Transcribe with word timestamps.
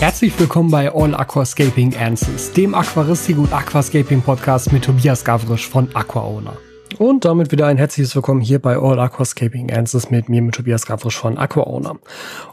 Herzlich 0.00 0.38
willkommen 0.38 0.70
bei 0.70 0.94
All 0.94 1.12
Aquascaping 1.12 1.96
Answers, 1.96 2.52
dem 2.52 2.72
Aquaristik 2.72 3.36
und 3.36 3.52
Aquascaping 3.52 4.22
Podcast 4.22 4.72
mit 4.72 4.84
Tobias 4.84 5.24
Gavrisch 5.24 5.68
von 5.68 5.88
AquaOwner. 5.92 6.56
Und 6.98 7.24
damit 7.24 7.50
wieder 7.50 7.66
ein 7.66 7.78
herzliches 7.78 8.14
Willkommen 8.14 8.40
hier 8.40 8.60
bei 8.60 8.76
All 8.76 9.00
Aquascaping 9.00 9.72
Answers 9.72 10.08
mit 10.08 10.28
mir, 10.28 10.40
mit 10.40 10.54
Tobias 10.54 10.86
Gavrisch 10.86 11.16
von 11.16 11.36
AquaOwner. 11.36 11.98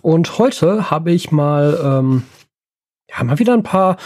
Und 0.01 0.39
heute 0.39 0.89
habe 0.89 1.12
ich 1.12 1.31
mal, 1.31 1.79
ähm, 1.83 2.23
ja, 3.12 3.23
mal 3.23 3.37
wieder 3.37 3.53
ein 3.53 3.62
paar 3.62 3.97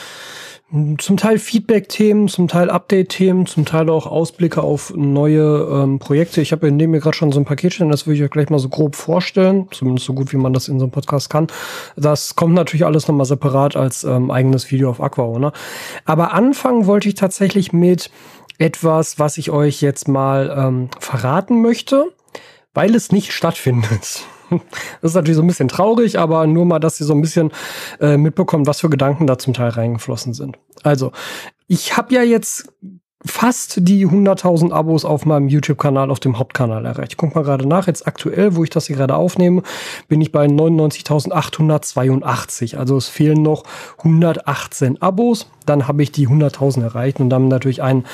zum 1.00 1.18
Teil 1.18 1.40
Feedback-Themen, 1.40 2.28
zum 2.28 2.48
Teil 2.48 2.70
Update-Themen, 2.70 3.48
zum 3.48 3.66
Teil 3.66 3.90
auch 3.90 4.06
Ausblicke 4.06 4.62
auf 4.62 4.94
neue 4.96 5.68
ähm, 5.72 5.98
Projekte. 5.98 6.42
Ich 6.42 6.52
habe 6.52 6.72
neben 6.72 6.92
mir 6.92 7.00
gerade 7.00 7.18
schon 7.18 7.32
so 7.32 7.40
ein 7.40 7.46
Paketchen, 7.46 7.90
das 7.90 8.06
würde 8.06 8.18
ich 8.18 8.24
euch 8.24 8.30
gleich 8.30 8.52
mal 8.52 8.60
so 8.60 8.70
grob 8.70 8.96
vorstellen, 8.96 9.68
zumindest 9.72 10.06
so 10.06 10.14
gut 10.14 10.32
wie 10.32 10.38
man 10.38 10.54
das 10.54 10.68
in 10.68 10.78
so 10.78 10.86
einem 10.86 10.92
Podcast 10.92 11.32
kann. 11.32 11.48
Das 11.96 12.36
kommt 12.36 12.54
natürlich 12.54 12.86
alles 12.86 13.08
nochmal 13.08 13.26
separat 13.26 13.76
als 13.76 14.04
ähm, 14.04 14.30
eigenes 14.30 14.70
Video 14.72 14.92
auf 14.92 15.02
Aqua, 15.02 15.40
ne? 15.40 15.52
Aber 16.06 16.34
anfangen 16.34 16.86
wollte 16.86 17.10
ich 17.10 17.16
tatsächlich 17.16 17.74
mit 17.74 18.12
etwas, 18.60 19.18
was 19.18 19.40
ich 19.40 19.50
euch 19.50 19.82
jetzt 19.82 20.08
mal 20.08 20.56
ähm, 20.56 20.90
verraten 21.00 21.64
möchte, 21.64 22.14
weil 22.76 22.94
es 22.94 23.12
nicht 23.12 23.32
stattfindet. 23.32 24.24
Das 25.02 25.12
ist 25.12 25.16
natürlich 25.16 25.38
so 25.38 25.44
ein 25.44 25.48
bisschen 25.48 25.68
traurig, 25.68 26.20
aber 26.20 26.46
nur 26.48 26.66
mal, 26.66 26.80
dass 26.80 27.00
ihr 27.00 27.06
so 27.06 27.14
ein 27.14 27.22
bisschen 27.22 27.52
äh, 28.00 28.18
mitbekommt, 28.18 28.68
was 28.68 28.82
für 28.82 28.90
Gedanken 28.90 29.28
da 29.28 29.38
zum 29.38 29.54
Teil 29.54 29.70
reingeflossen 29.70 30.34
sind. 30.34 30.58
Also, 30.84 31.12
ich 31.68 31.98
habe 31.98 32.14
ja 32.14 32.24
jetzt 32.24 32.72
fast 33.26 33.80
die 33.82 34.08
100.000 34.08 34.72
Abos 34.72 35.04
auf 35.04 35.26
meinem 35.26 35.50
YouTube-Kanal, 35.50 36.10
auf 36.10 36.22
dem 36.22 36.40
Hauptkanal 36.40 36.86
erreicht. 36.86 37.12
Ich 37.12 37.18
guck 37.18 37.36
mal 37.36 37.44
gerade 37.44 37.68
nach. 37.68 37.88
Jetzt 37.88 38.08
aktuell, 38.08 38.56
wo 38.56 38.64
ich 38.64 38.70
das 38.70 38.88
hier 38.88 38.96
gerade 38.96 39.16
aufnehme, 39.16 39.64
bin 40.08 40.22
ich 40.22 40.32
bei 40.32 40.46
99.882. 40.46 42.78
Also 42.78 42.96
es 42.96 43.10
fehlen 43.10 43.42
noch 43.42 43.66
118 43.98 45.02
Abos. 45.02 45.50
Dann 45.66 45.90
habe 45.90 46.02
ich 46.02 46.14
die 46.14 46.30
100.000 46.30 46.82
erreicht 46.82 47.20
und 47.20 47.30
dann 47.30 47.50
natürlich 47.50 47.84
einen 47.84 48.06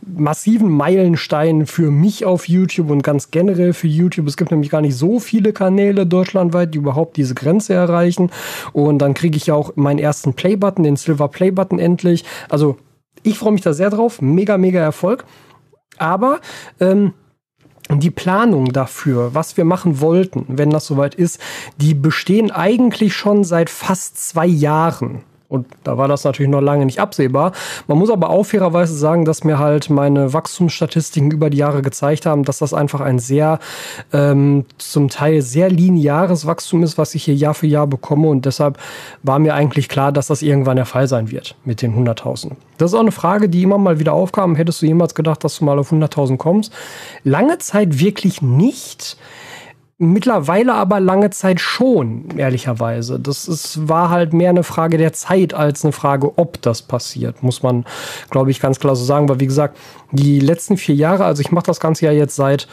massiven 0.00 0.70
Meilenstein 0.70 1.66
für 1.66 1.90
mich 1.90 2.24
auf 2.24 2.48
YouTube 2.48 2.88
und 2.90 3.02
ganz 3.02 3.30
generell 3.30 3.74
für 3.74 3.88
YouTube. 3.88 4.28
Es 4.28 4.38
gibt 4.38 4.50
nämlich 4.50 4.70
gar 4.70 4.80
nicht 4.80 4.96
so 4.96 5.20
viele 5.20 5.52
Kanäle 5.52 6.06
deutschlandweit, 6.06 6.72
die 6.72 6.78
überhaupt 6.78 7.18
diese 7.18 7.34
Grenze 7.34 7.74
erreichen. 7.74 8.30
Und 8.72 9.00
dann 9.00 9.12
kriege 9.12 9.36
ich 9.36 9.44
ja 9.46 9.52
auch 9.54 9.76
meinen 9.76 9.98
ersten 9.98 10.32
Play-Button, 10.32 10.84
den 10.84 10.96
Silver 10.96 11.28
Play-Button 11.28 11.78
endlich. 11.78 12.24
Also 12.48 12.78
ich 13.24 13.38
freue 13.38 13.52
mich 13.52 13.62
da 13.62 13.72
sehr 13.72 13.90
drauf. 13.90 14.22
Mega, 14.22 14.56
mega 14.58 14.80
Erfolg. 14.80 15.24
Aber 15.98 16.40
ähm, 16.78 17.14
die 17.90 18.10
Planung 18.10 18.72
dafür, 18.72 19.34
was 19.34 19.56
wir 19.56 19.64
machen 19.64 20.00
wollten, 20.00 20.46
wenn 20.48 20.70
das 20.70 20.86
soweit 20.86 21.14
ist, 21.14 21.40
die 21.76 21.94
bestehen 21.94 22.50
eigentlich 22.50 23.14
schon 23.14 23.44
seit 23.44 23.70
fast 23.70 24.28
zwei 24.28 24.46
Jahren. 24.46 25.22
Und 25.48 25.66
da 25.84 25.98
war 25.98 26.08
das 26.08 26.24
natürlich 26.24 26.50
noch 26.50 26.62
lange 26.62 26.86
nicht 26.86 27.00
absehbar. 27.00 27.52
Man 27.86 27.98
muss 27.98 28.10
aber 28.10 28.30
auch 28.30 28.44
fairerweise 28.44 28.96
sagen, 28.96 29.24
dass 29.24 29.44
mir 29.44 29.58
halt 29.58 29.90
meine 29.90 30.32
Wachstumsstatistiken 30.32 31.30
über 31.30 31.50
die 31.50 31.58
Jahre 31.58 31.82
gezeigt 31.82 32.24
haben, 32.24 32.44
dass 32.44 32.58
das 32.58 32.72
einfach 32.72 33.00
ein 33.00 33.18
sehr, 33.18 33.58
ähm, 34.12 34.64
zum 34.78 35.10
Teil 35.10 35.42
sehr 35.42 35.68
lineares 35.68 36.46
Wachstum 36.46 36.82
ist, 36.82 36.96
was 36.96 37.14
ich 37.14 37.24
hier 37.24 37.34
Jahr 37.34 37.54
für 37.54 37.66
Jahr 37.66 37.86
bekomme. 37.86 38.28
Und 38.28 38.46
deshalb 38.46 38.78
war 39.22 39.38
mir 39.38 39.54
eigentlich 39.54 39.88
klar, 39.88 40.12
dass 40.12 40.28
das 40.28 40.40
irgendwann 40.42 40.76
der 40.76 40.86
Fall 40.86 41.08
sein 41.08 41.30
wird 41.30 41.56
mit 41.64 41.82
den 41.82 41.94
100.000. 41.94 42.52
Das 42.78 42.90
ist 42.90 42.94
auch 42.94 43.00
eine 43.00 43.12
Frage, 43.12 43.48
die 43.48 43.62
immer 43.62 43.78
mal 43.78 43.98
wieder 43.98 44.14
aufkam. 44.14 44.56
Hättest 44.56 44.80
du 44.80 44.86
jemals 44.86 45.14
gedacht, 45.14 45.44
dass 45.44 45.58
du 45.58 45.64
mal 45.64 45.78
auf 45.78 45.92
100.000 45.92 46.38
kommst? 46.38 46.72
Lange 47.22 47.58
Zeit 47.58 48.00
wirklich 48.00 48.40
nicht. 48.40 49.16
Mittlerweile 49.98 50.74
aber 50.74 50.98
lange 50.98 51.30
Zeit 51.30 51.60
schon, 51.60 52.36
ehrlicherweise. 52.36 53.20
Das 53.20 53.46
ist, 53.46 53.88
war 53.88 54.10
halt 54.10 54.32
mehr 54.32 54.50
eine 54.50 54.64
Frage 54.64 54.98
der 54.98 55.12
Zeit 55.12 55.54
als 55.54 55.84
eine 55.84 55.92
Frage, 55.92 56.36
ob 56.36 56.60
das 56.62 56.82
passiert, 56.82 57.42
muss 57.42 57.62
man, 57.62 57.84
glaube 58.30 58.50
ich, 58.50 58.60
ganz 58.60 58.80
klar 58.80 58.96
so 58.96 59.04
sagen. 59.04 59.28
Weil, 59.28 59.40
wie 59.40 59.46
gesagt, 59.46 59.76
die 60.10 60.40
letzten 60.40 60.76
vier 60.76 60.96
Jahre, 60.96 61.24
also 61.24 61.40
ich 61.40 61.52
mache 61.52 61.66
das 61.66 61.78
Ganze 61.78 62.06
ja 62.06 62.12
jetzt 62.12 62.34
seit 62.34 62.66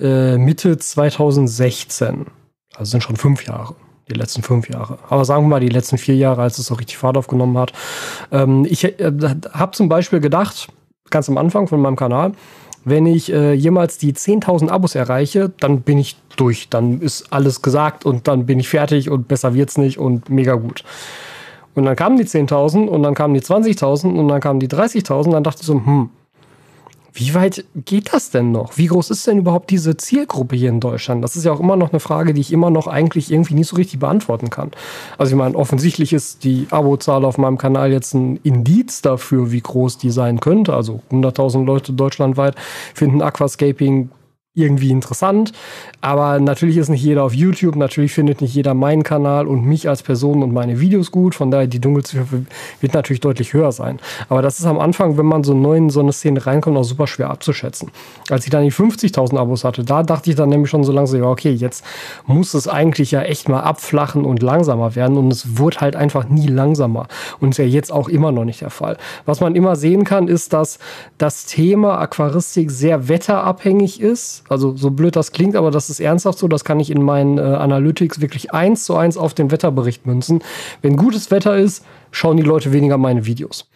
äh, 0.00 0.36
Mitte 0.38 0.76
2016. 0.76 2.26
Also 2.76 2.90
sind 2.90 3.02
schon 3.02 3.16
fünf 3.16 3.46
Jahre 3.46 3.74
die 4.08 4.14
letzten 4.14 4.42
fünf 4.42 4.68
Jahre. 4.68 4.98
Aber 5.08 5.24
sagen 5.24 5.44
wir 5.44 5.48
mal 5.48 5.60
die 5.60 5.68
letzten 5.68 5.98
vier 5.98 6.14
Jahre, 6.14 6.42
als 6.42 6.58
es 6.58 6.66
so 6.66 6.74
richtig 6.74 6.96
Fahrt 6.98 7.16
aufgenommen 7.16 7.58
hat. 7.58 7.72
Ähm, 8.30 8.64
ich 8.68 8.84
äh, 8.84 9.12
habe 9.52 9.72
zum 9.72 9.88
Beispiel 9.88 10.20
gedacht, 10.20 10.68
ganz 11.10 11.28
am 11.28 11.38
Anfang 11.38 11.66
von 11.66 11.80
meinem 11.80 11.96
Kanal, 11.96 12.32
wenn 12.86 13.04
ich 13.04 13.32
äh, 13.32 13.52
jemals 13.52 13.98
die 13.98 14.12
10.000 14.12 14.68
Abos 14.68 14.94
erreiche, 14.94 15.50
dann 15.58 15.80
bin 15.80 15.98
ich 15.98 16.16
durch. 16.36 16.68
Dann 16.68 17.00
ist 17.00 17.32
alles 17.32 17.60
gesagt 17.60 18.06
und 18.06 18.28
dann 18.28 18.46
bin 18.46 18.60
ich 18.60 18.68
fertig 18.68 19.10
und 19.10 19.26
besser 19.26 19.54
wird's 19.54 19.76
nicht 19.76 19.98
und 19.98 20.30
mega 20.30 20.54
gut. 20.54 20.84
Und 21.74 21.84
dann 21.84 21.96
kamen 21.96 22.16
die 22.16 22.24
10.000 22.24 22.86
und 22.86 23.02
dann 23.02 23.14
kamen 23.14 23.34
die 23.34 23.40
20.000 23.40 24.16
und 24.16 24.28
dann 24.28 24.40
kamen 24.40 24.60
die 24.60 24.68
30.000. 24.68 25.32
Dann 25.32 25.42
dachte 25.42 25.62
ich 25.62 25.66
so, 25.66 25.74
hm, 25.74 26.10
wie 27.16 27.32
weit 27.32 27.64
geht 27.74 28.12
das 28.12 28.30
denn 28.30 28.52
noch? 28.52 28.76
Wie 28.76 28.86
groß 28.86 29.08
ist 29.08 29.26
denn 29.26 29.38
überhaupt 29.38 29.70
diese 29.70 29.96
Zielgruppe 29.96 30.54
hier 30.54 30.68
in 30.68 30.80
Deutschland? 30.80 31.24
Das 31.24 31.34
ist 31.34 31.44
ja 31.44 31.52
auch 31.52 31.60
immer 31.60 31.74
noch 31.74 31.90
eine 31.90 31.98
Frage, 31.98 32.34
die 32.34 32.42
ich 32.42 32.52
immer 32.52 32.68
noch 32.68 32.86
eigentlich 32.86 33.32
irgendwie 33.32 33.54
nicht 33.54 33.68
so 33.68 33.76
richtig 33.76 34.00
beantworten 34.00 34.50
kann. 34.50 34.70
Also 35.16 35.32
ich 35.32 35.38
meine, 35.38 35.56
offensichtlich 35.56 36.12
ist 36.12 36.44
die 36.44 36.66
Abozahl 36.70 37.24
auf 37.24 37.38
meinem 37.38 37.56
Kanal 37.56 37.90
jetzt 37.90 38.12
ein 38.12 38.38
Indiz 38.42 39.00
dafür, 39.00 39.50
wie 39.50 39.62
groß 39.62 39.96
die 39.96 40.10
sein 40.10 40.40
könnte. 40.40 40.74
Also 40.74 41.00
100.000 41.10 41.64
Leute 41.64 41.94
deutschlandweit 41.94 42.54
finden 42.92 43.22
Aquascaping 43.22 44.10
irgendwie 44.56 44.90
interessant. 44.90 45.52
Aber 46.00 46.40
natürlich 46.40 46.78
ist 46.78 46.88
nicht 46.88 47.02
jeder 47.02 47.22
auf 47.22 47.34
YouTube, 47.34 47.76
natürlich 47.76 48.12
findet 48.12 48.40
nicht 48.40 48.54
jeder 48.54 48.74
meinen 48.74 49.02
Kanal 49.02 49.46
und 49.46 49.64
mich 49.64 49.88
als 49.88 50.02
Person 50.02 50.42
und 50.42 50.52
meine 50.52 50.80
Videos 50.80 51.10
gut. 51.10 51.34
Von 51.34 51.50
daher, 51.50 51.66
die 51.66 51.78
Dunkelziffer 51.78 52.26
wird 52.80 52.94
natürlich 52.94 53.20
deutlich 53.20 53.52
höher 53.52 53.70
sein. 53.70 54.00
Aber 54.28 54.42
das 54.42 54.58
ist 54.58 54.64
am 54.64 54.80
Anfang, 54.80 55.18
wenn 55.18 55.26
man 55.26 55.44
so 55.44 55.54
neu 55.54 55.76
in 55.76 55.90
so 55.90 56.00
eine 56.00 56.12
Szene 56.12 56.44
reinkommt, 56.44 56.76
auch 56.76 56.84
super 56.84 57.06
schwer 57.06 57.30
abzuschätzen. 57.30 57.90
Als 58.30 58.44
ich 58.44 58.50
dann 58.50 58.64
die 58.64 58.72
50.000 58.72 59.36
Abos 59.36 59.62
hatte, 59.62 59.84
da 59.84 60.02
dachte 60.02 60.30
ich 60.30 60.36
dann 60.36 60.48
nämlich 60.48 60.70
schon 60.70 60.84
so 60.84 60.92
langsam, 60.92 61.22
okay, 61.22 61.52
jetzt 61.52 61.84
muss 62.26 62.54
es 62.54 62.66
eigentlich 62.66 63.10
ja 63.10 63.22
echt 63.22 63.48
mal 63.48 63.60
abflachen 63.60 64.24
und 64.24 64.42
langsamer 64.42 64.96
werden. 64.96 65.18
Und 65.18 65.30
es 65.30 65.58
wurde 65.58 65.80
halt 65.80 65.96
einfach 65.96 66.28
nie 66.28 66.46
langsamer. 66.46 67.08
Und 67.40 67.50
ist 67.50 67.58
ja 67.58 67.64
jetzt 67.64 67.92
auch 67.92 68.08
immer 68.08 68.32
noch 68.32 68.44
nicht 68.44 68.62
der 68.62 68.70
Fall. 68.70 68.96
Was 69.26 69.40
man 69.40 69.54
immer 69.54 69.76
sehen 69.76 70.04
kann, 70.04 70.28
ist, 70.28 70.54
dass 70.54 70.78
das 71.18 71.44
Thema 71.44 71.98
Aquaristik 71.98 72.70
sehr 72.70 73.08
wetterabhängig 73.08 74.00
ist 74.00 74.44
also 74.48 74.76
so 74.76 74.90
blöd 74.90 75.16
das 75.16 75.32
klingt, 75.32 75.56
aber 75.56 75.70
das 75.70 75.90
ist 75.90 76.00
ernsthaft 76.00 76.38
so. 76.38 76.48
Das 76.48 76.64
kann 76.64 76.80
ich 76.80 76.90
in 76.90 77.02
meinen 77.02 77.38
äh, 77.38 77.42
Analytics 77.42 78.20
wirklich 78.20 78.52
eins 78.52 78.84
zu 78.84 78.96
eins 78.96 79.16
auf 79.16 79.34
den 79.34 79.50
Wetterbericht 79.50 80.06
münzen. 80.06 80.42
Wenn 80.82 80.96
gutes 80.96 81.30
Wetter 81.30 81.56
ist, 81.56 81.84
schauen 82.10 82.36
die 82.36 82.42
Leute 82.42 82.72
weniger 82.72 82.98
meine 82.98 83.26
Videos. 83.26 83.66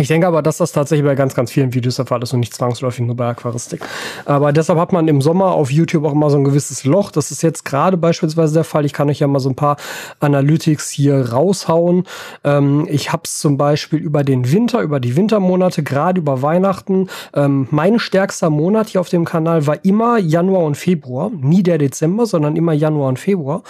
Ich 0.00 0.08
denke 0.08 0.26
aber, 0.26 0.40
dass 0.40 0.56
das 0.56 0.72
tatsächlich 0.72 1.04
bei 1.04 1.14
ganz, 1.14 1.34
ganz 1.34 1.52
vielen 1.52 1.74
Videos 1.74 1.96
der 1.96 2.06
Fall 2.06 2.22
ist 2.22 2.32
und 2.32 2.40
nicht 2.40 2.54
zwangsläufig 2.54 3.04
nur 3.04 3.16
bei 3.16 3.28
Aquaristik. 3.28 3.82
Aber 4.24 4.50
deshalb 4.50 4.78
hat 4.78 4.92
man 4.92 5.08
im 5.08 5.20
Sommer 5.20 5.52
auf 5.52 5.70
YouTube 5.70 6.06
auch 6.06 6.12
immer 6.12 6.30
so 6.30 6.38
ein 6.38 6.44
gewisses 6.44 6.84
Loch. 6.84 7.10
Das 7.10 7.30
ist 7.30 7.42
jetzt 7.42 7.66
gerade 7.66 7.98
beispielsweise 7.98 8.54
der 8.54 8.64
Fall. 8.64 8.86
Ich 8.86 8.94
kann 8.94 9.10
euch 9.10 9.18
ja 9.18 9.26
mal 9.26 9.40
so 9.40 9.50
ein 9.50 9.56
paar 9.56 9.76
Analytics 10.20 10.88
hier 10.88 11.32
raushauen. 11.32 12.04
Ähm, 12.44 12.86
ich 12.88 13.12
habe 13.12 13.24
es 13.24 13.40
zum 13.40 13.58
Beispiel 13.58 13.98
über 13.98 14.24
den 14.24 14.50
Winter, 14.50 14.80
über 14.80 15.00
die 15.00 15.16
Wintermonate, 15.16 15.82
gerade 15.82 16.20
über 16.20 16.40
Weihnachten. 16.40 17.10
Ähm, 17.34 17.68
mein 17.70 17.98
stärkster 17.98 18.48
Monat 18.48 18.88
hier 18.88 19.02
auf 19.02 19.10
dem 19.10 19.26
Kanal 19.26 19.66
war 19.66 19.84
immer 19.84 20.18
Januar 20.18 20.64
und 20.64 20.76
Februar. 20.76 21.30
Nie 21.30 21.62
der 21.62 21.76
Dezember, 21.76 22.24
sondern 22.24 22.56
immer 22.56 22.72
Januar 22.72 23.10
und 23.10 23.18
Februar. 23.18 23.62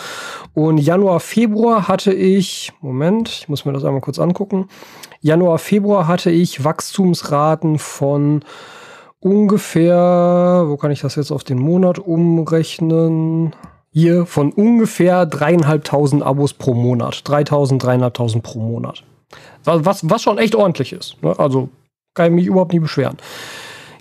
Und 0.55 0.79
Januar, 0.79 1.19
Februar 1.19 1.89
hatte 1.89 2.13
ich, 2.13 2.73
Moment, 2.81 3.29
ich 3.29 3.49
muss 3.49 3.65
mir 3.65 3.73
das 3.73 3.85
einmal 3.85 4.01
kurz 4.01 4.21
angucken. 4.21 4.69
Januar, 5.23 5.59
Februar 5.59 6.09
hatte 6.09 6.20
ich 6.29 6.63
Wachstumsraten 6.63 7.79
von 7.79 8.45
ungefähr, 9.21 10.65
wo 10.67 10.77
kann 10.77 10.91
ich 10.91 11.01
das 11.01 11.15
jetzt 11.15 11.31
auf 11.31 11.45
den 11.45 11.59
Monat 11.59 11.99
umrechnen? 11.99 13.55
Hier 13.93 14.27
von 14.27 14.53
ungefähr 14.53 15.25
dreieinhalbtausend 15.25 16.23
Abos 16.23 16.53
pro 16.53 16.75
Monat. 16.75 17.23
3000, 17.25 17.83
dreieinhalbtausend 17.83 18.43
pro 18.43 18.61
Monat. 18.61 19.03
Was, 19.65 20.09
was 20.09 20.23
schon 20.23 20.37
echt 20.37 20.55
ordentlich 20.55 20.93
ist. 20.93 21.17
Ne? 21.23 21.37
Also 21.39 21.71
kann 22.15 22.27
ich 22.27 22.33
mich 22.33 22.47
überhaupt 22.47 22.73
nie 22.73 22.81
beschweren. 22.81 23.17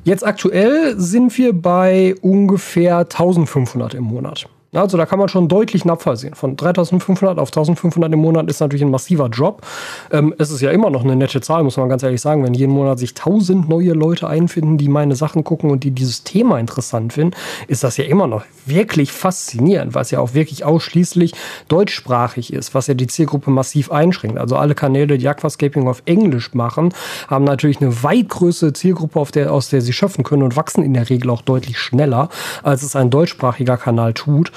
Jetzt 0.04 0.26
aktuell 0.26 1.00
sind 1.00 1.38
wir 1.38 1.54
bei 1.54 2.16
ungefähr 2.22 3.00
1500 3.00 3.94
im 3.94 4.04
Monat. 4.04 4.48
Also 4.74 4.98
da 4.98 5.08
kann 5.08 5.18
man 5.18 5.30
schon 5.30 5.48
deutlich 5.48 5.86
Abfall 5.90 6.18
sehen. 6.18 6.36
Von 6.36 6.56
3500 6.56 7.40
auf 7.40 7.50
1500 7.50 8.14
im 8.14 8.20
Monat 8.20 8.48
ist 8.50 8.60
natürlich 8.60 8.84
ein 8.84 8.92
massiver 8.92 9.28
Drop. 9.28 9.66
Ähm, 10.12 10.36
es 10.38 10.52
ist 10.52 10.62
ja 10.62 10.70
immer 10.70 10.92
noch 10.92 11.04
eine 11.04 11.16
nette 11.16 11.42
Zahl, 11.42 11.64
muss 11.64 11.78
man 11.78 11.90
ganz 11.90 12.04
ehrlich 12.04 12.22
sagen. 12.22 12.44
Wenn 12.44 12.54
jeden 12.54 12.74
Monat 12.74 13.00
sich 13.00 13.12
1000 13.12 13.68
neue 13.68 13.94
Leute 13.94 14.28
einfinden, 14.28 14.78
die 14.78 14.88
meine 14.88 15.16
Sachen 15.16 15.44
gucken 15.44 15.72
und 15.72 15.84
die 15.84 15.90
dieses 15.90 16.24
Thema 16.24 16.60
interessant 16.60 17.14
finden, 17.14 17.36
ist 17.68 17.84
das 17.84 17.98
ja 17.98 18.04
immer 18.04 18.28
noch 18.28 18.46
wirklich 18.68 19.12
faszinierend, 19.12 19.96
was 19.96 20.12
ja 20.12 20.20
auch 20.20 20.36
wirklich 20.36 20.64
ausschließlich 20.64 21.34
deutschsprachig 21.68 22.54
ist, 22.54 22.76
was 22.76 22.86
ja 22.86 22.94
die 22.94 23.08
Zielgruppe 23.08 23.50
massiv 23.50 23.92
einschränkt. 23.92 24.38
Also 24.38 24.56
alle 24.56 24.76
Kanäle, 24.76 25.18
die 25.18 25.28
Aquascaping 25.28 25.88
auf 25.88 26.04
Englisch 26.06 26.54
machen, 26.54 26.94
haben 27.28 27.44
natürlich 27.44 27.82
eine 27.82 28.04
weit 28.04 28.30
größere 28.30 28.74
Zielgruppe, 28.74 29.26
der, 29.34 29.52
aus 29.52 29.70
der 29.70 29.82
sie 29.82 29.94
schöpfen 29.94 30.24
können 30.24 30.44
und 30.44 30.56
wachsen 30.56 30.84
in 30.84 30.94
der 30.94 31.10
Regel 31.10 31.32
auch 31.32 31.42
deutlich 31.42 31.80
schneller, 31.80 32.30
als 32.62 32.84
es 32.84 32.96
ein 32.96 33.10
deutschsprachiger 33.10 33.78
Kanal 33.78 34.14
tut. 34.14 34.52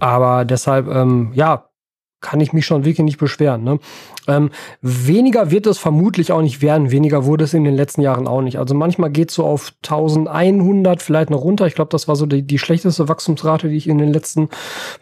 Aber 0.00 0.44
deshalb, 0.44 0.88
ähm, 0.88 1.30
ja, 1.34 1.66
kann 2.20 2.40
ich 2.40 2.52
mich 2.52 2.66
schon 2.66 2.84
wirklich 2.84 3.04
nicht 3.04 3.18
beschweren. 3.18 3.62
Ne? 3.62 3.78
Ähm, 4.26 4.50
weniger 4.80 5.50
wird 5.50 5.66
es 5.66 5.78
vermutlich 5.78 6.32
auch 6.32 6.42
nicht 6.42 6.60
werden. 6.60 6.90
Weniger 6.90 7.24
wurde 7.24 7.44
es 7.44 7.54
in 7.54 7.62
den 7.62 7.76
letzten 7.76 8.00
Jahren 8.00 8.26
auch 8.26 8.40
nicht. 8.40 8.58
Also 8.58 8.74
manchmal 8.74 9.10
geht 9.10 9.28
es 9.28 9.36
so 9.36 9.44
auf 9.44 9.74
1100 9.84 11.02
vielleicht 11.02 11.30
noch 11.30 11.42
runter. 11.42 11.66
Ich 11.66 11.74
glaube, 11.74 11.90
das 11.90 12.08
war 12.08 12.16
so 12.16 12.26
die, 12.26 12.42
die 12.42 12.58
schlechteste 12.58 13.08
Wachstumsrate, 13.08 13.68
die 13.68 13.76
ich 13.76 13.86
in 13.86 13.98
den 13.98 14.12
letzten 14.12 14.48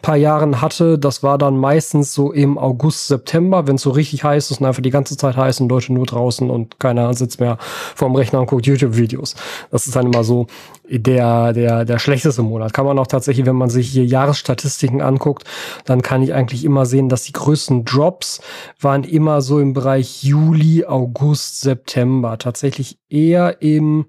paar 0.01 0.17
Jahren 0.17 0.61
hatte. 0.61 0.99
Das 0.99 1.23
war 1.23 1.37
dann 1.37 1.57
meistens 1.57 2.13
so 2.13 2.31
im 2.31 2.57
August, 2.57 3.07
September, 3.07 3.65
wenn 3.65 3.77
es 3.77 3.81
so 3.81 3.91
richtig 3.91 4.23
heiß 4.23 4.51
ist 4.51 4.59
und 4.59 4.67
einfach 4.67 4.83
die 4.83 4.91
ganze 4.91 5.17
Zeit 5.17 5.37
heiß 5.37 5.61
und 5.61 5.69
Leute 5.69 5.93
nur 5.93 6.05
draußen 6.05 6.49
und 6.51 6.79
keiner 6.79 7.13
sitzt 7.13 7.39
mehr 7.39 7.57
vorm 7.59 8.15
Rechner 8.15 8.41
und 8.41 8.47
guckt 8.47 8.67
YouTube-Videos. 8.67 9.35
Das 9.71 9.87
ist 9.87 9.95
dann 9.95 10.13
immer 10.13 10.23
so 10.23 10.47
der, 10.89 11.53
der, 11.53 11.85
der 11.85 11.99
schlechteste 11.99 12.41
Monat. 12.41 12.73
Kann 12.73 12.85
man 12.85 12.99
auch 12.99 13.07
tatsächlich, 13.07 13.45
wenn 13.45 13.55
man 13.55 13.69
sich 13.69 13.89
hier 13.89 14.05
Jahresstatistiken 14.05 15.01
anguckt, 15.01 15.43
dann 15.85 16.01
kann 16.01 16.21
ich 16.21 16.33
eigentlich 16.33 16.63
immer 16.63 16.85
sehen, 16.85 17.09
dass 17.09 17.23
die 17.23 17.33
größten 17.33 17.85
Drops 17.85 18.41
waren 18.79 19.03
immer 19.03 19.41
so 19.41 19.59
im 19.59 19.73
Bereich 19.73 20.23
Juli, 20.23 20.85
August, 20.85 21.61
September. 21.61 22.37
Tatsächlich 22.37 22.99
eher 23.09 23.61
im, 23.61 24.05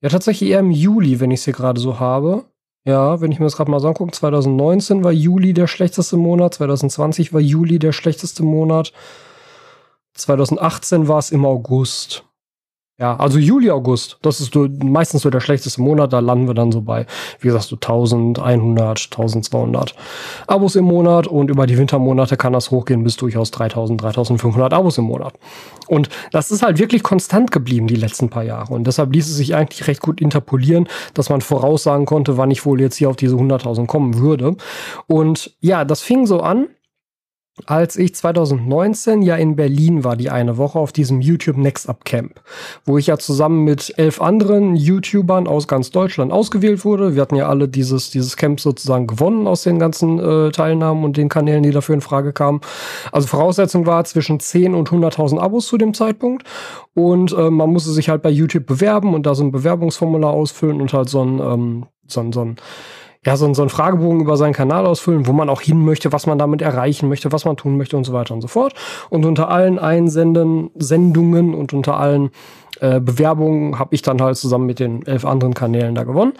ja, 0.00 0.08
tatsächlich 0.08 0.50
eher 0.50 0.60
im 0.60 0.70
Juli, 0.70 1.20
wenn 1.20 1.30
ich 1.30 1.40
es 1.40 1.44
hier 1.44 1.54
gerade 1.54 1.80
so 1.80 2.00
habe. 2.00 2.44
Ja, 2.86 3.20
wenn 3.20 3.30
ich 3.30 3.38
mir 3.38 3.44
das 3.44 3.56
gerade 3.56 3.70
mal 3.70 3.80
so 3.80 3.88
angucke, 3.88 4.12
2019 4.12 5.04
war 5.04 5.12
Juli 5.12 5.52
der 5.52 5.66
schlechteste 5.66 6.16
Monat, 6.16 6.54
2020 6.54 7.34
war 7.34 7.40
Juli 7.40 7.78
der 7.78 7.92
schlechteste 7.92 8.42
Monat, 8.42 8.94
2018 10.14 11.06
war 11.06 11.18
es 11.18 11.30
im 11.30 11.44
August. 11.44 12.24
Ja, 13.00 13.16
also 13.16 13.38
Juli, 13.38 13.70
August, 13.70 14.18
das 14.20 14.42
ist 14.42 14.54
meistens 14.84 15.22
so 15.22 15.30
der 15.30 15.40
schlechteste 15.40 15.80
Monat, 15.80 16.12
da 16.12 16.18
landen 16.18 16.48
wir 16.48 16.52
dann 16.52 16.70
so 16.70 16.82
bei, 16.82 17.06
wie 17.38 17.48
gesagt, 17.48 17.64
so 17.64 17.76
1100, 17.76 19.08
1200 19.10 19.94
Abos 20.46 20.76
im 20.76 20.84
Monat 20.84 21.26
und 21.26 21.48
über 21.48 21.66
die 21.66 21.78
Wintermonate 21.78 22.36
kann 22.36 22.52
das 22.52 22.70
hochgehen 22.70 23.02
bis 23.02 23.16
durchaus 23.16 23.52
3000, 23.52 24.02
3500 24.02 24.74
Abos 24.74 24.98
im 24.98 25.04
Monat. 25.04 25.32
Und 25.88 26.10
das 26.30 26.50
ist 26.50 26.62
halt 26.62 26.78
wirklich 26.78 27.02
konstant 27.02 27.50
geblieben 27.52 27.86
die 27.86 27.96
letzten 27.96 28.28
paar 28.28 28.44
Jahre 28.44 28.74
und 28.74 28.86
deshalb 28.86 29.14
ließ 29.14 29.30
es 29.30 29.36
sich 29.36 29.54
eigentlich 29.54 29.88
recht 29.88 30.02
gut 30.02 30.20
interpolieren, 30.20 30.86
dass 31.14 31.30
man 31.30 31.40
voraussagen 31.40 32.04
konnte, 32.04 32.36
wann 32.36 32.50
ich 32.50 32.66
wohl 32.66 32.82
jetzt 32.82 32.96
hier 32.96 33.08
auf 33.08 33.16
diese 33.16 33.36
100.000 33.36 33.86
kommen 33.86 34.18
würde. 34.18 34.56
Und 35.06 35.56
ja, 35.60 35.86
das 35.86 36.02
fing 36.02 36.26
so 36.26 36.40
an, 36.40 36.66
als 37.66 37.96
ich 37.96 38.14
2019 38.14 39.22
ja 39.22 39.36
in 39.36 39.56
Berlin 39.56 40.04
war, 40.04 40.16
die 40.16 40.30
eine 40.30 40.56
Woche 40.56 40.78
auf 40.78 40.92
diesem 40.92 41.20
YouTube 41.20 41.56
Next 41.56 41.88
Up 41.88 42.04
Camp, 42.04 42.40
wo 42.84 42.98
ich 42.98 43.06
ja 43.06 43.18
zusammen 43.18 43.64
mit 43.64 43.94
elf 43.96 44.20
anderen 44.20 44.76
YouTubern 44.76 45.46
aus 45.46 45.68
ganz 45.68 45.90
Deutschland 45.90 46.32
ausgewählt 46.32 46.84
wurde. 46.84 47.14
Wir 47.14 47.22
hatten 47.22 47.36
ja 47.36 47.48
alle 47.48 47.68
dieses, 47.68 48.10
dieses 48.10 48.36
Camp 48.36 48.60
sozusagen 48.60 49.06
gewonnen 49.06 49.46
aus 49.46 49.62
den 49.62 49.78
ganzen 49.78 50.18
äh, 50.18 50.50
Teilnahmen 50.50 51.04
und 51.04 51.16
den 51.16 51.28
Kanälen, 51.28 51.62
die 51.62 51.70
dafür 51.70 51.94
in 51.94 52.00
Frage 52.00 52.32
kamen. 52.32 52.60
Also 53.12 53.26
Voraussetzung 53.26 53.86
war 53.86 54.04
zwischen 54.04 54.40
10 54.40 54.74
und 54.74 54.90
100.000 54.90 55.38
Abos 55.38 55.66
zu 55.66 55.78
dem 55.78 55.94
Zeitpunkt 55.94 56.44
und 56.94 57.32
äh, 57.32 57.50
man 57.50 57.70
musste 57.70 57.90
sich 57.90 58.08
halt 58.08 58.22
bei 58.22 58.30
YouTube 58.30 58.66
bewerben 58.66 59.14
und 59.14 59.26
da 59.26 59.34
so 59.34 59.44
ein 59.44 59.52
Bewerbungsformular 59.52 60.32
ausfüllen 60.32 60.80
und 60.80 60.92
halt 60.92 61.08
so 61.08 61.22
ein, 61.22 61.38
ähm, 61.38 61.86
so 62.06 62.20
ein, 62.20 62.32
so 62.32 62.42
ein 62.42 62.56
ja, 63.24 63.36
so, 63.36 63.52
so 63.52 63.62
einen 63.62 63.68
Fragebogen 63.68 64.20
über 64.20 64.36
seinen 64.36 64.54
Kanal 64.54 64.86
ausfüllen, 64.86 65.26
wo 65.26 65.32
man 65.32 65.50
auch 65.50 65.60
hin 65.60 65.84
möchte, 65.84 66.12
was 66.12 66.26
man 66.26 66.38
damit 66.38 66.62
erreichen 66.62 67.08
möchte, 67.08 67.32
was 67.32 67.44
man 67.44 67.56
tun 67.56 67.76
möchte 67.76 67.96
und 67.96 68.04
so 68.04 68.14
weiter 68.14 68.32
und 68.32 68.40
so 68.40 68.48
fort. 68.48 68.74
Und 69.10 69.26
unter 69.26 69.50
allen 69.50 69.78
Einsenden, 69.78 70.70
Sendungen 70.74 71.54
und 71.54 71.74
unter 71.74 71.98
allen 71.98 72.30
äh, 72.80 72.98
Bewerbungen 72.98 73.78
habe 73.78 73.94
ich 73.94 74.00
dann 74.00 74.22
halt 74.22 74.36
zusammen 74.36 74.64
mit 74.64 74.78
den 74.78 75.04
elf 75.06 75.26
anderen 75.26 75.52
Kanälen 75.52 75.94
da 75.94 76.04
gewonnen. 76.04 76.32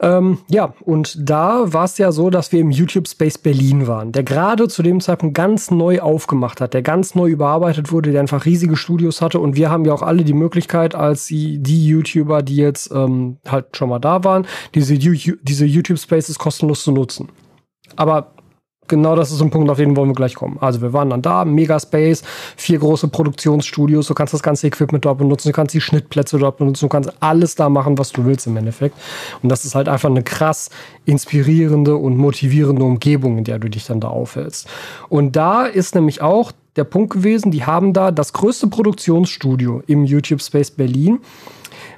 Ähm, 0.00 0.38
ja, 0.48 0.74
und 0.80 1.16
da 1.18 1.72
war 1.72 1.84
es 1.84 1.98
ja 1.98 2.12
so, 2.12 2.30
dass 2.30 2.52
wir 2.52 2.60
im 2.60 2.70
YouTube 2.70 3.08
Space 3.08 3.38
Berlin 3.38 3.86
waren, 3.86 4.12
der 4.12 4.22
gerade 4.22 4.68
zu 4.68 4.82
dem 4.82 5.00
Zeitpunkt 5.00 5.34
ganz 5.34 5.70
neu 5.70 6.00
aufgemacht 6.00 6.60
hat, 6.60 6.74
der 6.74 6.82
ganz 6.82 7.14
neu 7.14 7.28
überarbeitet 7.28 7.92
wurde, 7.92 8.12
der 8.12 8.20
einfach 8.20 8.44
riesige 8.44 8.76
Studios 8.76 9.22
hatte. 9.22 9.40
Und 9.40 9.56
wir 9.56 9.70
haben 9.70 9.84
ja 9.84 9.92
auch 9.92 10.02
alle 10.02 10.24
die 10.24 10.34
Möglichkeit, 10.34 10.94
als 10.94 11.26
die, 11.26 11.60
YouTuber, 11.86 12.42
die 12.42 12.56
jetzt 12.56 12.90
ähm, 12.92 13.38
halt 13.46 13.76
schon 13.76 13.88
mal 13.88 13.98
da 13.98 14.24
waren, 14.24 14.46
diese, 14.74 14.98
diese 14.98 15.64
YouTube 15.64 15.98
Spaces 15.98 16.38
kostenlos 16.38 16.82
zu 16.82 16.92
nutzen. 16.92 17.28
Aber 17.94 18.32
genau 18.88 19.16
das 19.16 19.30
ist 19.32 19.40
ein 19.40 19.50
Punkt, 19.50 19.70
auf 19.70 19.76
den 19.78 19.96
wollen 19.96 20.10
wir 20.10 20.14
gleich 20.14 20.34
kommen. 20.34 20.58
Also 20.60 20.80
wir 20.82 20.92
waren 20.92 21.10
dann 21.10 21.22
da, 21.22 21.44
Megaspace, 21.44 22.22
vier 22.56 22.78
große 22.78 23.08
Produktionsstudios, 23.08 24.06
du 24.06 24.14
kannst 24.14 24.34
das 24.34 24.42
ganze 24.42 24.66
Equipment 24.66 25.04
dort 25.04 25.18
benutzen, 25.18 25.48
du 25.48 25.52
kannst 25.52 25.74
die 25.74 25.80
Schnittplätze 25.80 26.38
dort 26.38 26.58
benutzen, 26.58 26.86
du 26.86 26.88
kannst 26.88 27.12
alles 27.20 27.54
da 27.54 27.68
machen, 27.68 27.98
was 27.98 28.12
du 28.12 28.24
willst 28.24 28.46
im 28.46 28.56
Endeffekt. 28.56 28.96
Und 29.42 29.48
das 29.48 29.64
ist 29.64 29.74
halt 29.74 29.88
einfach 29.88 30.10
eine 30.10 30.22
krass 30.22 30.70
inspirierende 31.04 31.96
und 31.96 32.16
motivierende 32.16 32.84
Umgebung, 32.84 33.38
in 33.38 33.44
der 33.44 33.58
du 33.58 33.68
dich 33.68 33.86
dann 33.86 34.00
da 34.00 34.08
aufhältst. 34.08 34.68
Und 35.08 35.36
da 35.36 35.66
ist 35.66 35.94
nämlich 35.94 36.22
auch 36.22 36.52
der 36.76 36.84
Punkt 36.84 37.12
gewesen, 37.12 37.50
die 37.50 37.64
haben 37.64 37.92
da 37.92 38.10
das 38.10 38.32
größte 38.32 38.68
Produktionsstudio 38.68 39.82
im 39.86 40.04
YouTube 40.04 40.42
Space 40.42 40.70
Berlin, 40.70 41.20